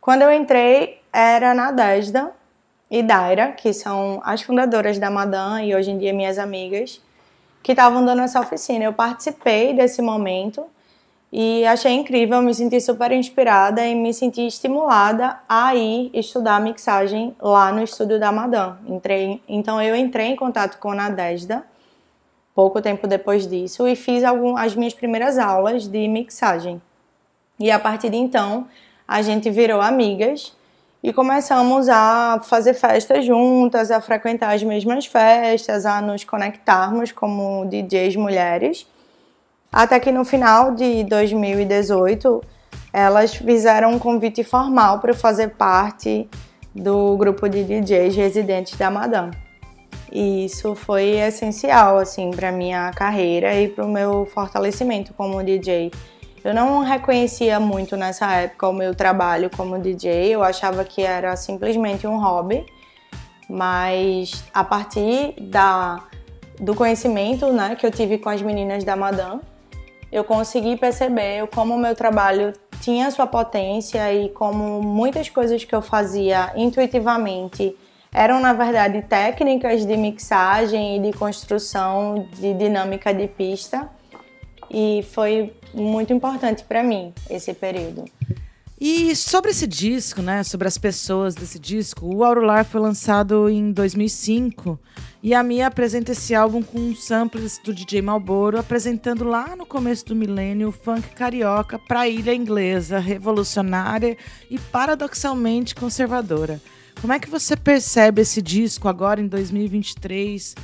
Quando 0.01 0.23
eu 0.23 0.33
entrei 0.33 0.99
era 1.13 1.53
na 1.53 1.71
Desda 1.71 2.31
e 2.89 3.03
Daira, 3.03 3.51
que 3.51 3.71
são 3.73 4.19
as 4.25 4.41
fundadoras 4.41 4.97
da 4.97 5.11
Madame 5.11 5.67
e 5.67 5.75
hoje 5.75 5.91
em 5.91 5.97
dia 5.99 6.11
minhas 6.11 6.39
amigas, 6.39 6.99
que 7.61 7.73
estavam 7.73 8.03
dando 8.03 8.23
essa 8.23 8.39
oficina. 8.39 8.85
Eu 8.85 8.93
participei 8.93 9.75
desse 9.75 10.01
momento 10.01 10.65
e 11.35 11.65
achei 11.65 11.93
incrível, 11.93 12.43
me 12.43 12.53
senti 12.53 12.79
super 12.79 13.11
inspirada 13.11 13.83
e 13.83 13.95
me 13.95 14.13
senti 14.13 14.45
estimulada 14.45 15.39
a 15.49 15.73
ir 15.73 16.11
estudar 16.13 16.61
mixagem 16.61 17.35
lá 17.41 17.71
no 17.71 17.81
estúdio 17.81 18.19
da 18.19 18.31
Madame. 18.31 18.77
Entrei, 18.87 19.41
então 19.49 19.81
eu 19.81 19.95
entrei 19.95 20.27
em 20.27 20.35
contato 20.35 20.77
com 20.77 20.91
a 20.91 21.09
Desda 21.09 21.63
pouco 22.53 22.79
tempo 22.79 23.07
depois 23.07 23.47
disso 23.47 23.87
e 23.87 23.95
fiz 23.95 24.23
algum, 24.23 24.55
as 24.55 24.75
minhas 24.75 24.93
primeiras 24.93 25.39
aulas 25.39 25.87
de 25.87 26.07
mixagem. 26.07 26.79
E 27.59 27.71
a 27.71 27.79
partir 27.79 28.11
de 28.11 28.17
então 28.17 28.67
a 29.07 29.23
gente 29.23 29.49
virou 29.49 29.81
amigas 29.81 30.55
e 31.01 31.11
começamos 31.11 31.89
a 31.89 32.41
fazer 32.43 32.75
festas 32.75 33.25
juntas, 33.25 33.89
a 33.89 33.99
frequentar 33.99 34.53
as 34.53 34.61
mesmas 34.61 35.07
festas, 35.07 35.83
a 35.83 35.99
nos 35.99 36.23
conectarmos 36.23 37.11
como 37.11 37.65
DJs 37.65 38.17
mulheres. 38.17 38.85
Até 39.73 39.99
que 39.99 40.11
no 40.11 40.23
final 40.23 40.75
de 40.75 41.03
2018, 41.05 42.41
elas 42.93 43.33
fizeram 43.33 43.93
um 43.93 43.97
convite 43.97 44.43
formal 44.43 44.99
para 44.99 45.15
fazer 45.15 45.55
parte 45.55 46.29
do 46.75 47.17
grupo 47.17 47.49
de 47.49 47.63
DJs 47.63 48.15
residentes 48.15 48.77
da 48.77 48.91
Madame. 48.91 49.35
E 50.11 50.45
isso 50.45 50.75
foi 50.75 51.17
essencial 51.17 51.97
assim 51.97 52.29
para 52.29 52.51
minha 52.51 52.91
carreira 52.91 53.59
e 53.59 53.67
para 53.67 53.83
o 53.83 53.89
meu 53.89 54.27
fortalecimento 54.27 55.11
como 55.15 55.43
DJ. 55.43 55.91
Eu 56.43 56.53
não 56.53 56.81
reconhecia 56.81 57.59
muito 57.59 57.97
nessa 57.97 58.31
época 58.31 58.67
o 58.67 58.73
meu 58.73 58.93
trabalho 58.93 59.49
como 59.49 59.79
DJ, 59.79 60.35
eu 60.35 60.43
achava 60.43 60.83
que 60.83 61.01
era 61.01 61.35
simplesmente 61.35 62.05
um 62.05 62.19
hobby, 62.19 62.63
mas 63.49 64.43
a 64.53 64.63
partir 64.63 65.33
da, 65.39 66.03
do 66.59 66.75
conhecimento 66.75 67.51
né, 67.51 67.75
que 67.75 67.85
eu 67.87 67.91
tive 67.91 68.19
com 68.19 68.29
as 68.29 68.41
meninas 68.41 68.83
da 68.83 68.95
Madame, 68.95 69.41
eu 70.13 70.23
consegui 70.23 70.77
perceber 70.77 71.47
como 71.47 71.73
o 71.73 71.77
meu 71.77 71.95
trabalho 71.95 72.53
tinha 72.79 73.09
sua 73.09 73.25
potência 73.25 74.13
e 74.13 74.29
como 74.29 74.79
muitas 74.79 75.27
coisas 75.27 75.63
que 75.63 75.73
eu 75.73 75.81
fazia 75.81 76.53
intuitivamente 76.55 77.75
eram 78.13 78.39
na 78.39 78.53
verdade 78.53 79.01
técnicas 79.01 79.83
de 79.83 79.97
mixagem 79.97 80.97
e 80.97 80.99
de 80.99 81.17
construção 81.17 82.27
de 82.33 82.53
dinâmica 82.53 83.11
de 83.11 83.27
pista 83.27 83.89
e 84.69 85.03
foi 85.13 85.51
muito 85.73 86.13
importante 86.13 86.63
para 86.63 86.83
mim 86.83 87.11
esse 87.27 87.51
período. 87.55 88.05
E 88.79 89.15
sobre 89.15 89.51
esse 89.51 89.67
disco, 89.67 90.21
né, 90.21 90.43
sobre 90.43 90.67
as 90.67 90.77
pessoas 90.77 91.35
desse 91.35 91.59
disco, 91.59 92.05
o 92.05 92.23
Aurolar 92.23 92.65
foi 92.65 92.81
lançado 92.81 93.47
em 93.47 93.71
2005 93.71 94.79
e 95.21 95.33
a 95.33 95.41
Mia 95.41 95.67
apresenta 95.67 96.11
esse 96.11 96.35
álbum 96.35 96.61
com 96.61 96.93
samples 96.95 97.59
do 97.63 97.73
DJ 97.73 98.01
Malboro, 98.01 98.59
apresentando 98.59 99.23
lá 99.23 99.55
no 99.55 99.65
começo 99.65 100.05
do 100.05 100.15
milênio 100.15 100.69
o 100.69 100.71
funk 100.71 101.09
carioca 101.15 101.79
para 101.79 102.01
a 102.01 102.09
ilha 102.09 102.33
inglesa, 102.33 102.99
revolucionária 102.99 104.17
e 104.49 104.59
paradoxalmente 104.59 105.75
conservadora. 105.75 106.59
Como 106.99 107.13
é 107.13 107.19
que 107.19 107.29
você 107.29 107.55
percebe 107.55 108.21
esse 108.21 108.41
disco 108.41 108.87
agora 108.87 109.21
em 109.21 109.27
2023, 109.27 110.55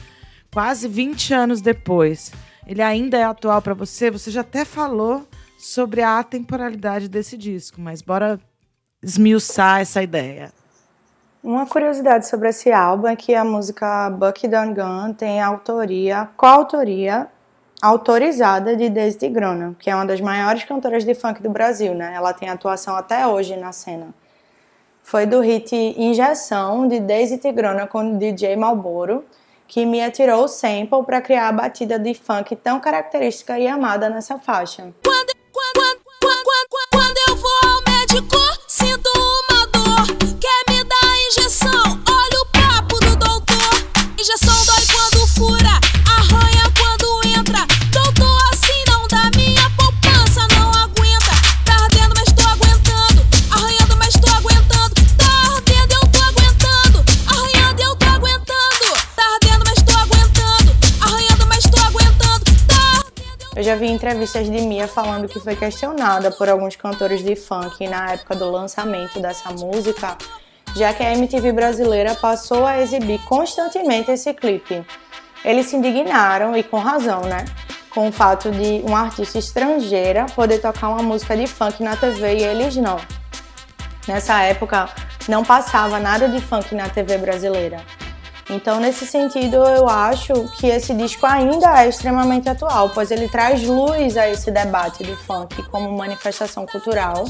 quase 0.52 0.88
20 0.88 1.34
anos 1.34 1.62
depois? 1.62 2.32
Ele 2.68 2.82
ainda 2.82 3.18
é 3.18 3.24
atual 3.24 3.62
para 3.62 3.74
você? 3.74 4.12
Você 4.12 4.30
já 4.30 4.42
até 4.42 4.66
falou 4.66 5.28
sobre 5.60 6.02
a 6.02 6.20
atemporalidade 6.20 7.10
desse 7.10 7.38
disco, 7.38 7.82
mas 7.82 8.02
bora 8.02 8.40
esmiuçar 9.04 9.82
essa 9.82 10.02
ideia. 10.02 10.52
Uma 11.44 11.66
curiosidade 11.66 12.28
sobre 12.28 12.50
esse 12.50 12.72
álbum 12.72 13.08
é 13.08 13.16
que 13.16 13.36
a 13.36 13.44
música 13.44 14.10
Bucky 14.10 14.48
Down 14.48 14.74
Gun 14.74 15.14
tem 15.14 15.42
autoria, 15.42 16.30
coautoria 16.36 17.28
autorizada 17.82 18.76
de 18.76 18.90
Daisy 18.90 19.18
Tigrona, 19.18 19.76
que 19.80 19.90
é 19.90 19.96
uma 19.96 20.06
das 20.06 20.20
maiores 20.20 20.64
cantoras 20.66 21.06
de 21.06 21.14
funk 21.16 21.42
do 21.42 21.50
Brasil, 21.50 21.94
né? 21.94 22.14
Ela 22.14 22.34
tem 22.34 22.50
atuação 22.50 22.96
até 22.96 23.26
hoje 23.26 23.56
na 23.56 23.72
cena. 23.72 24.14
Foi 25.02 25.26
do 25.26 25.40
hit 25.40 25.74
Injeção 25.76 26.88
de 26.88 27.00
Daisy 27.00 27.38
Tigrona 27.38 27.88
com 27.88 28.16
o 28.16 28.18
DJ 28.18 28.56
Malboro, 28.56 29.24
que 29.66 29.86
me 29.86 30.02
atirou 30.04 30.44
o 30.44 30.48
sample 30.48 31.04
para 31.06 31.22
criar 31.22 31.48
a 31.48 31.52
batida 31.52 31.98
de 31.98 32.14
funk 32.14 32.56
tão 32.58 32.80
característica 32.80 33.58
e 33.58 33.68
amada 33.68 34.10
nessa 34.10 34.38
faixa. 34.38 34.94
Quando, 35.04 35.39
quando, 35.60 36.02
quando, 36.22 36.44
quando, 36.44 36.90
quando 36.92 37.18
eu 37.28 37.36
vou 37.36 37.60
ao 37.66 37.82
médico, 37.86 38.38
sinto 38.68 39.10
uma 39.16 39.49
vi 63.80 63.88
entrevistas 63.88 64.50
de 64.50 64.62
Mia 64.62 64.90
falando 64.90 65.30
que 65.30 65.40
foi 65.40 65.56
questionada 65.56 66.30
por 66.30 66.50
alguns 66.50 66.76
cantores 66.76 67.24
de 67.24 67.34
funk 67.34 67.88
na 67.88 68.12
época 68.12 68.36
do 68.36 68.52
lançamento 68.52 69.22
dessa 69.22 69.52
música, 69.52 70.18
já 70.76 70.94
que 70.94 71.02
a 71.02 71.14
MTV 71.14 71.54
brasileira 71.54 72.14
passou 72.14 72.66
a 72.66 72.82
exibir 72.82 73.24
constantemente 73.24 74.12
esse 74.12 74.34
clipe. 74.34 74.86
Eles 75.46 75.68
se 75.68 75.78
indignaram, 75.78 76.58
e 76.58 76.62
com 76.62 76.78
razão, 76.78 77.22
né? 77.22 77.46
Com 77.90 78.10
o 78.10 78.12
fato 78.12 78.52
de 78.52 78.82
uma 78.86 79.00
artista 79.00 79.40
estrangeira 79.40 80.26
poder 80.36 80.60
tocar 80.60 80.90
uma 80.90 81.02
música 81.02 81.38
de 81.38 81.48
funk 81.48 81.82
na 81.82 81.96
TV 81.96 82.36
e 82.36 82.44
eles 82.44 82.76
não. 82.76 83.00
Nessa 84.06 84.42
época, 84.44 84.90
não 85.30 85.46
passava 85.46 86.00
nada 86.00 86.28
de 86.28 86.42
funk 86.42 86.76
na 86.76 86.90
TV 86.90 87.18
brasileira. 87.18 87.78
Então, 88.50 88.80
nesse 88.80 89.06
sentido, 89.06 89.58
eu 89.58 89.88
acho 89.88 90.34
que 90.58 90.68
esse 90.68 90.94
disco 90.96 91.26
ainda 91.26 91.84
é 91.84 91.88
extremamente 91.88 92.50
atual, 92.50 92.90
pois 92.90 93.12
ele 93.12 93.30
traz 93.30 93.64
luz 93.64 94.18
a 94.18 94.28
esse 94.28 94.50
debate 94.50 95.04
do 95.04 95.16
funk 95.18 95.62
como 95.70 95.92
manifestação 95.96 96.66
cultural 96.66 97.26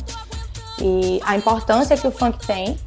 e 0.81 1.19
a 1.25 1.35
importância 1.35 1.97
que 1.97 2.07
o 2.07 2.11
funk 2.11 2.45
tem. 2.47 2.77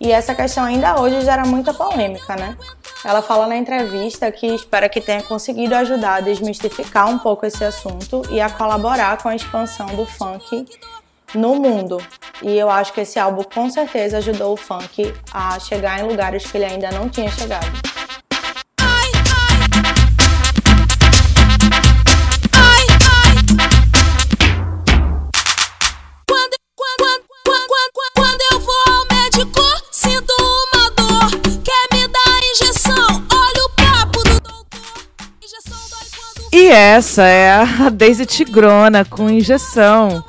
E 0.00 0.10
essa 0.10 0.34
questão 0.34 0.64
ainda 0.64 1.00
hoje 1.00 1.20
gera 1.22 1.46
muita 1.46 1.72
polêmica, 1.72 2.34
né? 2.34 2.56
Ela 3.04 3.22
fala 3.22 3.46
na 3.46 3.56
entrevista 3.56 4.30
que 4.32 4.48
espera 4.48 4.88
que 4.88 5.00
tenha 5.00 5.22
conseguido 5.22 5.76
ajudar 5.76 6.16
a 6.16 6.20
desmistificar 6.20 7.08
um 7.08 7.18
pouco 7.18 7.46
esse 7.46 7.62
assunto 7.64 8.22
e 8.30 8.40
a 8.40 8.50
colaborar 8.50 9.22
com 9.22 9.28
a 9.28 9.36
expansão 9.36 9.86
do 9.94 10.04
funk 10.04 10.66
no 11.34 11.56
mundo. 11.56 11.98
E 12.42 12.56
eu 12.56 12.68
acho 12.70 12.92
que 12.92 13.00
esse 13.00 13.18
álbum 13.18 13.42
com 13.42 13.68
certeza 13.70 14.18
ajudou 14.18 14.52
o 14.52 14.56
funk 14.56 15.12
a 15.32 15.58
chegar 15.58 16.00
em 16.00 16.08
lugares 16.08 16.44
que 16.44 16.56
ele 16.56 16.66
ainda 16.66 16.90
não 16.90 17.08
tinha 17.08 17.30
chegado. 17.30 17.66
E 36.52 36.68
essa 36.68 37.22
é 37.22 37.52
a 37.52 37.90
Daisy 37.90 38.24
Tigrona 38.24 39.04
com 39.04 39.28
injeção. 39.28 40.24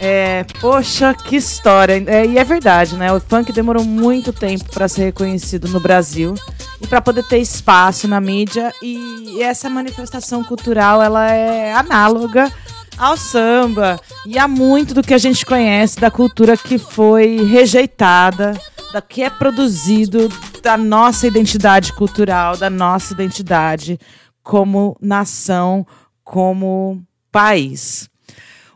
É, 0.00 0.44
poxa, 0.60 1.12
que 1.12 1.36
história. 1.36 2.02
É, 2.06 2.24
e 2.24 2.38
é 2.38 2.44
verdade, 2.44 2.96
né? 2.96 3.12
O 3.12 3.20
funk 3.20 3.52
demorou 3.52 3.84
muito 3.84 4.32
tempo 4.32 4.64
para 4.72 4.88
ser 4.88 5.06
reconhecido 5.06 5.68
no 5.68 5.80
Brasil 5.80 6.34
e 6.80 6.86
para 6.86 7.00
poder 7.00 7.24
ter 7.24 7.38
espaço 7.38 8.06
na 8.06 8.20
mídia. 8.20 8.72
E 8.80 9.42
essa 9.42 9.68
manifestação 9.68 10.44
cultural 10.44 11.02
ela 11.02 11.30
é 11.30 11.72
análoga 11.72 12.50
ao 12.96 13.16
samba 13.16 14.00
e 14.26 14.38
a 14.38 14.48
muito 14.48 14.94
do 14.94 15.02
que 15.02 15.14
a 15.14 15.18
gente 15.18 15.44
conhece 15.44 16.00
da 16.00 16.10
cultura 16.10 16.56
que 16.56 16.78
foi 16.78 17.44
rejeitada, 17.44 18.60
da 18.92 19.00
que 19.00 19.22
é 19.22 19.30
produzido 19.30 20.28
da 20.62 20.76
nossa 20.76 21.26
identidade 21.26 21.92
cultural, 21.92 22.56
da 22.56 22.70
nossa 22.70 23.12
identidade 23.12 23.98
como 24.42 24.96
nação, 25.00 25.86
como 26.24 27.02
país. 27.30 28.08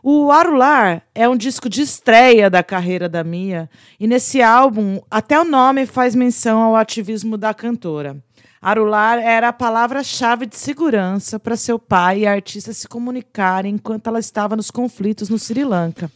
O 0.05 0.33
Arular 0.33 1.01
é 1.15 1.29
um 1.29 1.37
disco 1.37 1.69
de 1.69 1.81
estreia 1.81 2.49
da 2.49 2.61
carreira 2.61 3.07
da 3.07 3.23
Mia, 3.23 3.69
e 3.97 4.05
nesse 4.05 4.41
álbum, 4.41 4.99
até 5.09 5.39
o 5.39 5.45
nome 5.45 5.85
faz 5.85 6.13
menção 6.13 6.61
ao 6.61 6.75
ativismo 6.75 7.37
da 7.37 7.53
cantora. 7.53 8.17
Arular 8.61 9.17
era 9.17 9.47
a 9.47 9.53
palavra-chave 9.53 10.45
de 10.45 10.57
segurança 10.57 11.39
para 11.39 11.55
seu 11.55 11.79
pai 11.79 12.19
e 12.19 12.27
a 12.27 12.33
artista 12.33 12.73
se 12.73 12.85
comunicarem 12.85 13.75
enquanto 13.75 14.07
ela 14.07 14.19
estava 14.19 14.57
nos 14.57 14.69
conflitos 14.69 15.29
no 15.29 15.39
Sri 15.39 15.63
Lanka. 15.63 16.11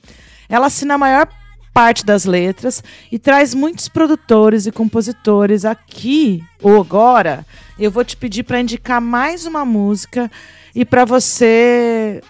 Ela 0.49 0.65
assina 0.65 0.95
a 0.95 0.97
maior 0.97 1.29
parte 1.73 2.05
das 2.05 2.25
letras 2.25 2.83
e 3.09 3.17
traz 3.17 3.53
muitos 3.53 3.87
produtores 3.87 4.65
e 4.65 4.71
compositores 4.71 5.63
aqui 5.63 6.43
ou 6.61 6.81
agora. 6.81 7.45
Eu 7.79 7.89
vou 7.89 8.03
te 8.03 8.17
pedir 8.17 8.43
para 8.43 8.59
indicar 8.59 8.99
mais 8.99 9.45
uma 9.45 9.63
música 9.63 10.29
e 10.75 10.83
para 10.83 11.05
você 11.05 12.21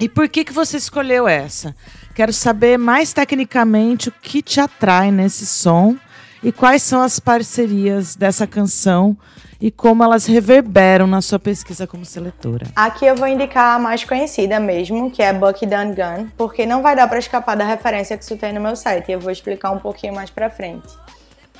e 0.00 0.08
por 0.08 0.28
que, 0.30 0.44
que 0.44 0.52
você 0.52 0.78
escolheu 0.78 1.28
essa? 1.28 1.76
Quero 2.14 2.32
saber 2.32 2.78
mais 2.78 3.12
tecnicamente 3.12 4.08
o 4.08 4.12
que 4.12 4.40
te 4.40 4.58
atrai 4.58 5.10
nesse 5.10 5.44
som 5.44 5.94
e 6.42 6.50
quais 6.50 6.82
são 6.82 7.02
as 7.02 7.20
parcerias 7.20 8.16
dessa 8.16 8.46
canção 8.46 9.14
e 9.60 9.70
como 9.70 10.02
elas 10.02 10.24
reverberam 10.24 11.06
na 11.06 11.20
sua 11.20 11.38
pesquisa 11.38 11.86
como 11.86 12.04
seletora. 12.06 12.66
Aqui 12.74 13.04
eu 13.04 13.14
vou 13.14 13.28
indicar 13.28 13.76
a 13.76 13.78
mais 13.78 14.02
conhecida 14.02 14.58
mesmo, 14.58 15.10
que 15.10 15.22
é 15.22 15.34
Bucky 15.34 15.66
Dun 15.66 16.30
porque 16.34 16.64
não 16.64 16.80
vai 16.80 16.96
dar 16.96 17.06
para 17.06 17.18
escapar 17.18 17.54
da 17.54 17.64
referência 17.66 18.16
que 18.16 18.24
isso 18.24 18.38
tem 18.38 18.54
no 18.54 18.60
meu 18.60 18.74
site, 18.74 19.10
e 19.10 19.12
eu 19.12 19.20
vou 19.20 19.30
explicar 19.30 19.70
um 19.70 19.78
pouquinho 19.78 20.14
mais 20.14 20.30
pra 20.30 20.48
frente. 20.48 20.88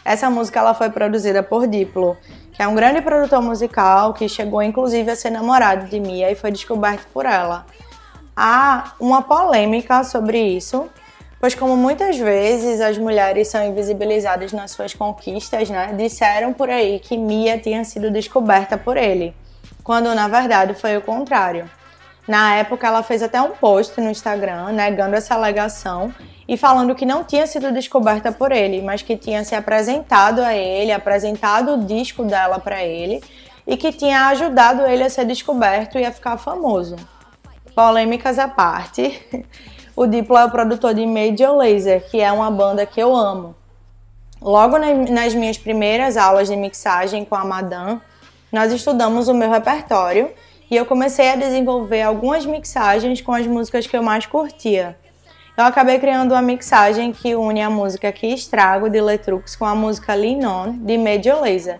Essa 0.02 0.30
música 0.30 0.60
ela 0.60 0.72
foi 0.72 0.88
produzida 0.88 1.42
por 1.42 1.66
Diplo, 1.66 2.16
que 2.54 2.62
é 2.62 2.66
um 2.66 2.74
grande 2.74 3.02
produtor 3.02 3.42
musical 3.42 4.14
que 4.14 4.26
chegou 4.30 4.62
inclusive 4.62 5.10
a 5.10 5.16
ser 5.16 5.28
namorado 5.28 5.86
de 5.90 6.00
Mia 6.00 6.30
e 6.30 6.34
foi 6.34 6.50
descoberto 6.50 7.06
por 7.12 7.26
ela. 7.26 7.66
Há 8.36 8.92
uma 8.98 9.22
polêmica 9.22 10.02
sobre 10.04 10.40
isso, 10.40 10.88
pois 11.40 11.54
como 11.54 11.76
muitas 11.76 12.16
vezes 12.16 12.80
as 12.80 12.96
mulheres 12.96 13.48
são 13.48 13.64
invisibilizadas 13.64 14.52
nas 14.52 14.70
suas 14.70 14.94
conquistas, 14.94 15.68
né? 15.68 15.94
Disseram 15.96 16.52
por 16.52 16.70
aí 16.70 16.98
que 16.98 17.16
Mia 17.16 17.58
tinha 17.58 17.84
sido 17.84 18.10
descoberta 18.10 18.78
por 18.78 18.96
ele, 18.96 19.34
quando 19.82 20.14
na 20.14 20.28
verdade 20.28 20.74
foi 20.74 20.96
o 20.96 21.02
contrário. 21.02 21.68
Na 22.28 22.54
época, 22.54 22.86
ela 22.86 23.02
fez 23.02 23.22
até 23.22 23.42
um 23.42 23.50
post 23.50 24.00
no 24.00 24.10
Instagram 24.10 24.70
negando 24.72 25.16
essa 25.16 25.34
alegação 25.34 26.14
e 26.46 26.56
falando 26.56 26.94
que 26.94 27.04
não 27.04 27.24
tinha 27.24 27.46
sido 27.46 27.72
descoberta 27.72 28.30
por 28.30 28.52
ele, 28.52 28.82
mas 28.82 29.02
que 29.02 29.16
tinha 29.16 29.42
se 29.42 29.54
apresentado 29.54 30.40
a 30.40 30.54
ele, 30.54 30.92
apresentado 30.92 31.74
o 31.74 31.84
disco 31.84 32.24
dela 32.24 32.60
para 32.60 32.84
ele 32.84 33.20
e 33.66 33.76
que 33.76 33.92
tinha 33.92 34.28
ajudado 34.28 34.82
ele 34.82 35.02
a 35.02 35.10
ser 35.10 35.24
descoberto 35.24 35.98
e 35.98 36.04
a 36.04 36.12
ficar 36.12 36.36
famoso. 36.36 36.96
Polêmicas 37.84 38.38
à 38.38 38.46
parte, 38.46 39.18
o 39.96 40.06
Diplo 40.06 40.36
é 40.36 40.44
o 40.44 40.50
produtor 40.50 40.92
de 40.92 41.06
Major 41.06 41.56
Lazer, 41.56 42.04
que 42.10 42.20
é 42.20 42.30
uma 42.30 42.50
banda 42.50 42.84
que 42.84 43.00
eu 43.02 43.16
amo. 43.16 43.54
Logo 44.38 44.76
na- 44.76 44.92
nas 45.10 45.34
minhas 45.34 45.56
primeiras 45.56 46.18
aulas 46.18 46.48
de 46.48 46.56
mixagem 46.56 47.24
com 47.24 47.34
a 47.34 47.42
Madame, 47.42 47.98
nós 48.52 48.70
estudamos 48.70 49.28
o 49.28 49.34
meu 49.34 49.50
repertório 49.50 50.28
e 50.70 50.76
eu 50.76 50.84
comecei 50.84 51.30
a 51.30 51.36
desenvolver 51.36 52.02
algumas 52.02 52.44
mixagens 52.44 53.22
com 53.22 53.32
as 53.32 53.46
músicas 53.46 53.86
que 53.86 53.96
eu 53.96 54.02
mais 54.02 54.26
curtia. 54.26 54.94
Eu 55.56 55.64
acabei 55.64 55.98
criando 55.98 56.32
uma 56.32 56.42
mixagem 56.42 57.12
que 57.12 57.34
une 57.34 57.62
a 57.62 57.70
música 57.70 58.12
Que 58.12 58.26
Estrago 58.26 58.90
de 58.90 59.00
Letrux 59.00 59.56
com 59.56 59.64
a 59.64 59.74
música 59.74 60.12
Lean 60.12 60.46
On 60.46 60.72
de 60.84 60.98
Major 60.98 61.40
Lazer. 61.40 61.78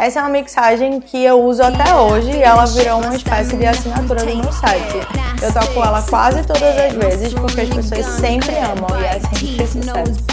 Essa 0.00 0.20
é 0.20 0.22
uma 0.22 0.30
mixagem 0.30 0.98
que 0.98 1.22
eu 1.22 1.44
uso 1.44 1.62
até 1.62 1.94
hoje 1.94 2.30
e 2.30 2.42
ela 2.42 2.64
virou 2.64 3.02
uma 3.02 3.14
espécie 3.14 3.54
de 3.54 3.66
assinatura 3.66 4.24
do 4.24 4.34
meu 4.34 4.50
site. 4.50 4.96
Eu 5.42 5.52
toco 5.52 5.84
ela 5.84 6.00
quase 6.00 6.42
todas 6.42 6.62
as 6.62 6.94
vezes 6.94 7.34
porque 7.34 7.60
as 7.60 7.68
pessoas 7.68 8.06
sempre 8.06 8.56
amam 8.56 8.98
e 8.98 9.04
é 9.04 9.20
sempre 9.20 9.66
sucesso. 9.66 10.30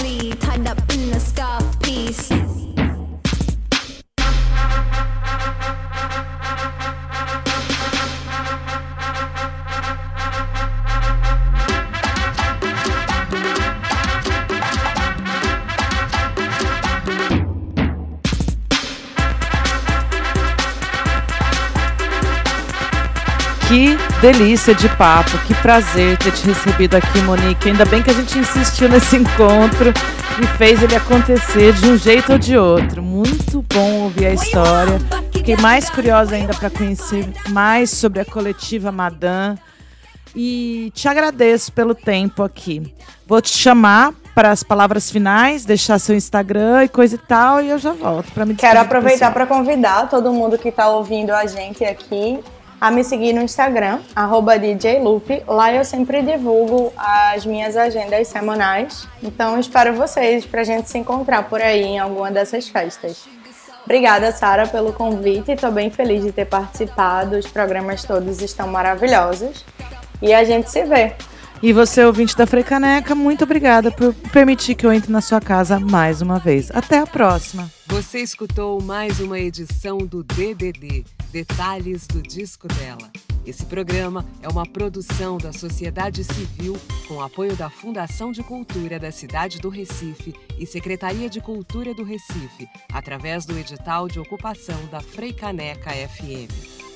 Que 23.68 23.98
delícia 24.22 24.74
de 24.74 24.88
papo, 24.96 25.38
que 25.40 25.54
prazer 25.56 26.18
ter 26.20 26.32
te 26.32 26.46
recebido 26.46 26.96
aqui, 26.96 27.20
Monique. 27.20 27.68
Ainda 27.68 27.84
bem 27.84 28.02
que 28.02 28.10
a 28.10 28.14
gente 28.14 28.40
insistiu 28.40 28.88
nesse 28.88 29.18
encontro 29.20 29.92
e 30.42 30.48
fez 30.58 30.82
ele 30.82 30.96
acontecer 30.96 31.74
de 31.74 31.86
um 31.86 31.98
jeito 31.98 32.32
ou 32.32 32.38
de 32.38 32.58
outro. 32.58 33.04
Muito 33.04 33.62
bom 33.64 34.04
ouvir 34.04 34.28
a 34.28 34.34
história. 34.34 34.98
Fiquei 35.34 35.58
mais 35.58 35.90
curiosa 35.90 36.36
ainda 36.36 36.54
para 36.54 36.70
conhecer 36.70 37.28
mais 37.50 37.90
sobre 37.90 38.22
a 38.22 38.26
coletiva 38.26 38.90
Madame. 38.90 39.60
E 40.34 40.90
te 40.96 41.10
agradeço 41.10 41.74
pelo 41.74 41.94
tempo 41.94 42.44
aqui. 42.44 42.94
Vou 43.26 43.42
te 43.42 43.50
chamar 43.50 44.14
para 44.34 44.52
as 44.52 44.64
palavras 44.64 45.12
finais, 45.12 45.66
deixar 45.66 46.00
seu 46.00 46.16
Instagram 46.16 46.86
e 46.86 46.88
coisa 46.88 47.16
e 47.16 47.18
tal, 47.18 47.62
e 47.62 47.70
eu 47.70 47.78
já 47.78 47.92
volto 47.92 48.32
para 48.32 48.46
me 48.46 48.56
Quero 48.56 48.80
aproveitar 48.80 49.34
para 49.34 49.46
convidar 49.46 50.10
todo 50.10 50.32
mundo 50.32 50.58
que 50.58 50.70
está 50.70 50.88
ouvindo 50.88 51.32
a 51.32 51.46
gente 51.48 51.84
aqui 51.84 52.40
a 52.80 52.92
me 52.92 53.04
seguir 53.04 53.34
no 53.34 53.42
Instagram, 53.42 54.00
arroba 54.16 54.58
DJLupe. 54.58 55.44
Lá 55.48 55.74
eu 55.74 55.84
sempre 55.84 56.22
divulgo 56.22 56.94
as 56.96 57.46
minhas 57.46 57.76
agendas 57.76 58.28
semanais. 58.28 59.08
Então 59.22 59.60
espero 59.60 59.94
vocês 59.96 60.46
para 60.46 60.62
a 60.62 60.64
gente 60.64 60.90
se 60.90 60.98
encontrar 60.98 61.44
por 61.44 61.62
aí 61.62 61.84
em 61.84 62.00
alguma 62.00 62.32
dessas 62.32 62.70
festas. 62.70 63.26
Obrigada, 63.84 64.32
Sara, 64.32 64.68
pelo 64.68 64.92
convite. 64.94 65.52
Estou 65.52 65.72
bem 65.72 65.90
feliz 65.90 66.24
de 66.24 66.32
ter 66.32 66.46
participado. 66.46 67.38
Os 67.38 67.48
programas 67.48 68.04
todos 68.04 68.42
estão 68.42 68.68
maravilhosos. 68.68 69.66
E 70.22 70.34
a 70.34 70.44
gente 70.44 70.70
se 70.70 70.84
vê. 70.84 71.14
E 71.64 71.74
você, 71.74 72.04
ouvinte 72.04 72.36
da 72.36 72.46
Frecaneca, 72.46 73.16
muito 73.16 73.44
obrigada 73.44 73.90
por 73.90 74.14
permitir 74.32 74.76
que 74.76 74.86
eu 74.86 74.94
entre 74.94 75.12
na 75.12 75.22
sua 75.22 75.40
casa 75.40 75.80
mais 75.80 76.22
uma 76.22 76.38
vez. 76.38 76.70
Até 76.72 77.00
a 77.00 77.08
próxima. 77.08 77.72
Você 77.88 78.20
escutou 78.20 78.80
mais 78.82 79.20
uma 79.20 79.40
edição 79.40 79.98
do 79.98 80.22
DDD 80.22 81.17
Detalhes 81.32 82.08
do 82.08 82.22
Disco 82.22 82.68
dela. 82.68 83.12
Esse 83.46 83.66
programa 83.66 84.26
é 84.42 84.48
uma 84.48 84.66
produção 84.66 85.38
da 85.38 85.54
sociedade 85.54 86.24
civil 86.24 86.76
com 87.08 87.22
apoio 87.22 87.56
da 87.56 87.70
Fundação 87.70 88.32
de 88.32 88.44
Cultura 88.44 89.00
da 89.00 89.12
cidade 89.12 89.60
do 89.60 89.70
Recife 89.70 90.34
e 90.58 90.66
Secretaria 90.66 91.30
de 91.30 91.40
Cultura 91.40 91.94
do 91.94 92.04
Recife, 92.04 92.68
através 92.92 93.46
do 93.46 93.58
edital 93.58 94.08
de 94.08 94.20
ocupação 94.20 94.86
da 94.88 95.00
Freicaneca 95.00 95.92
FM. 95.92 96.87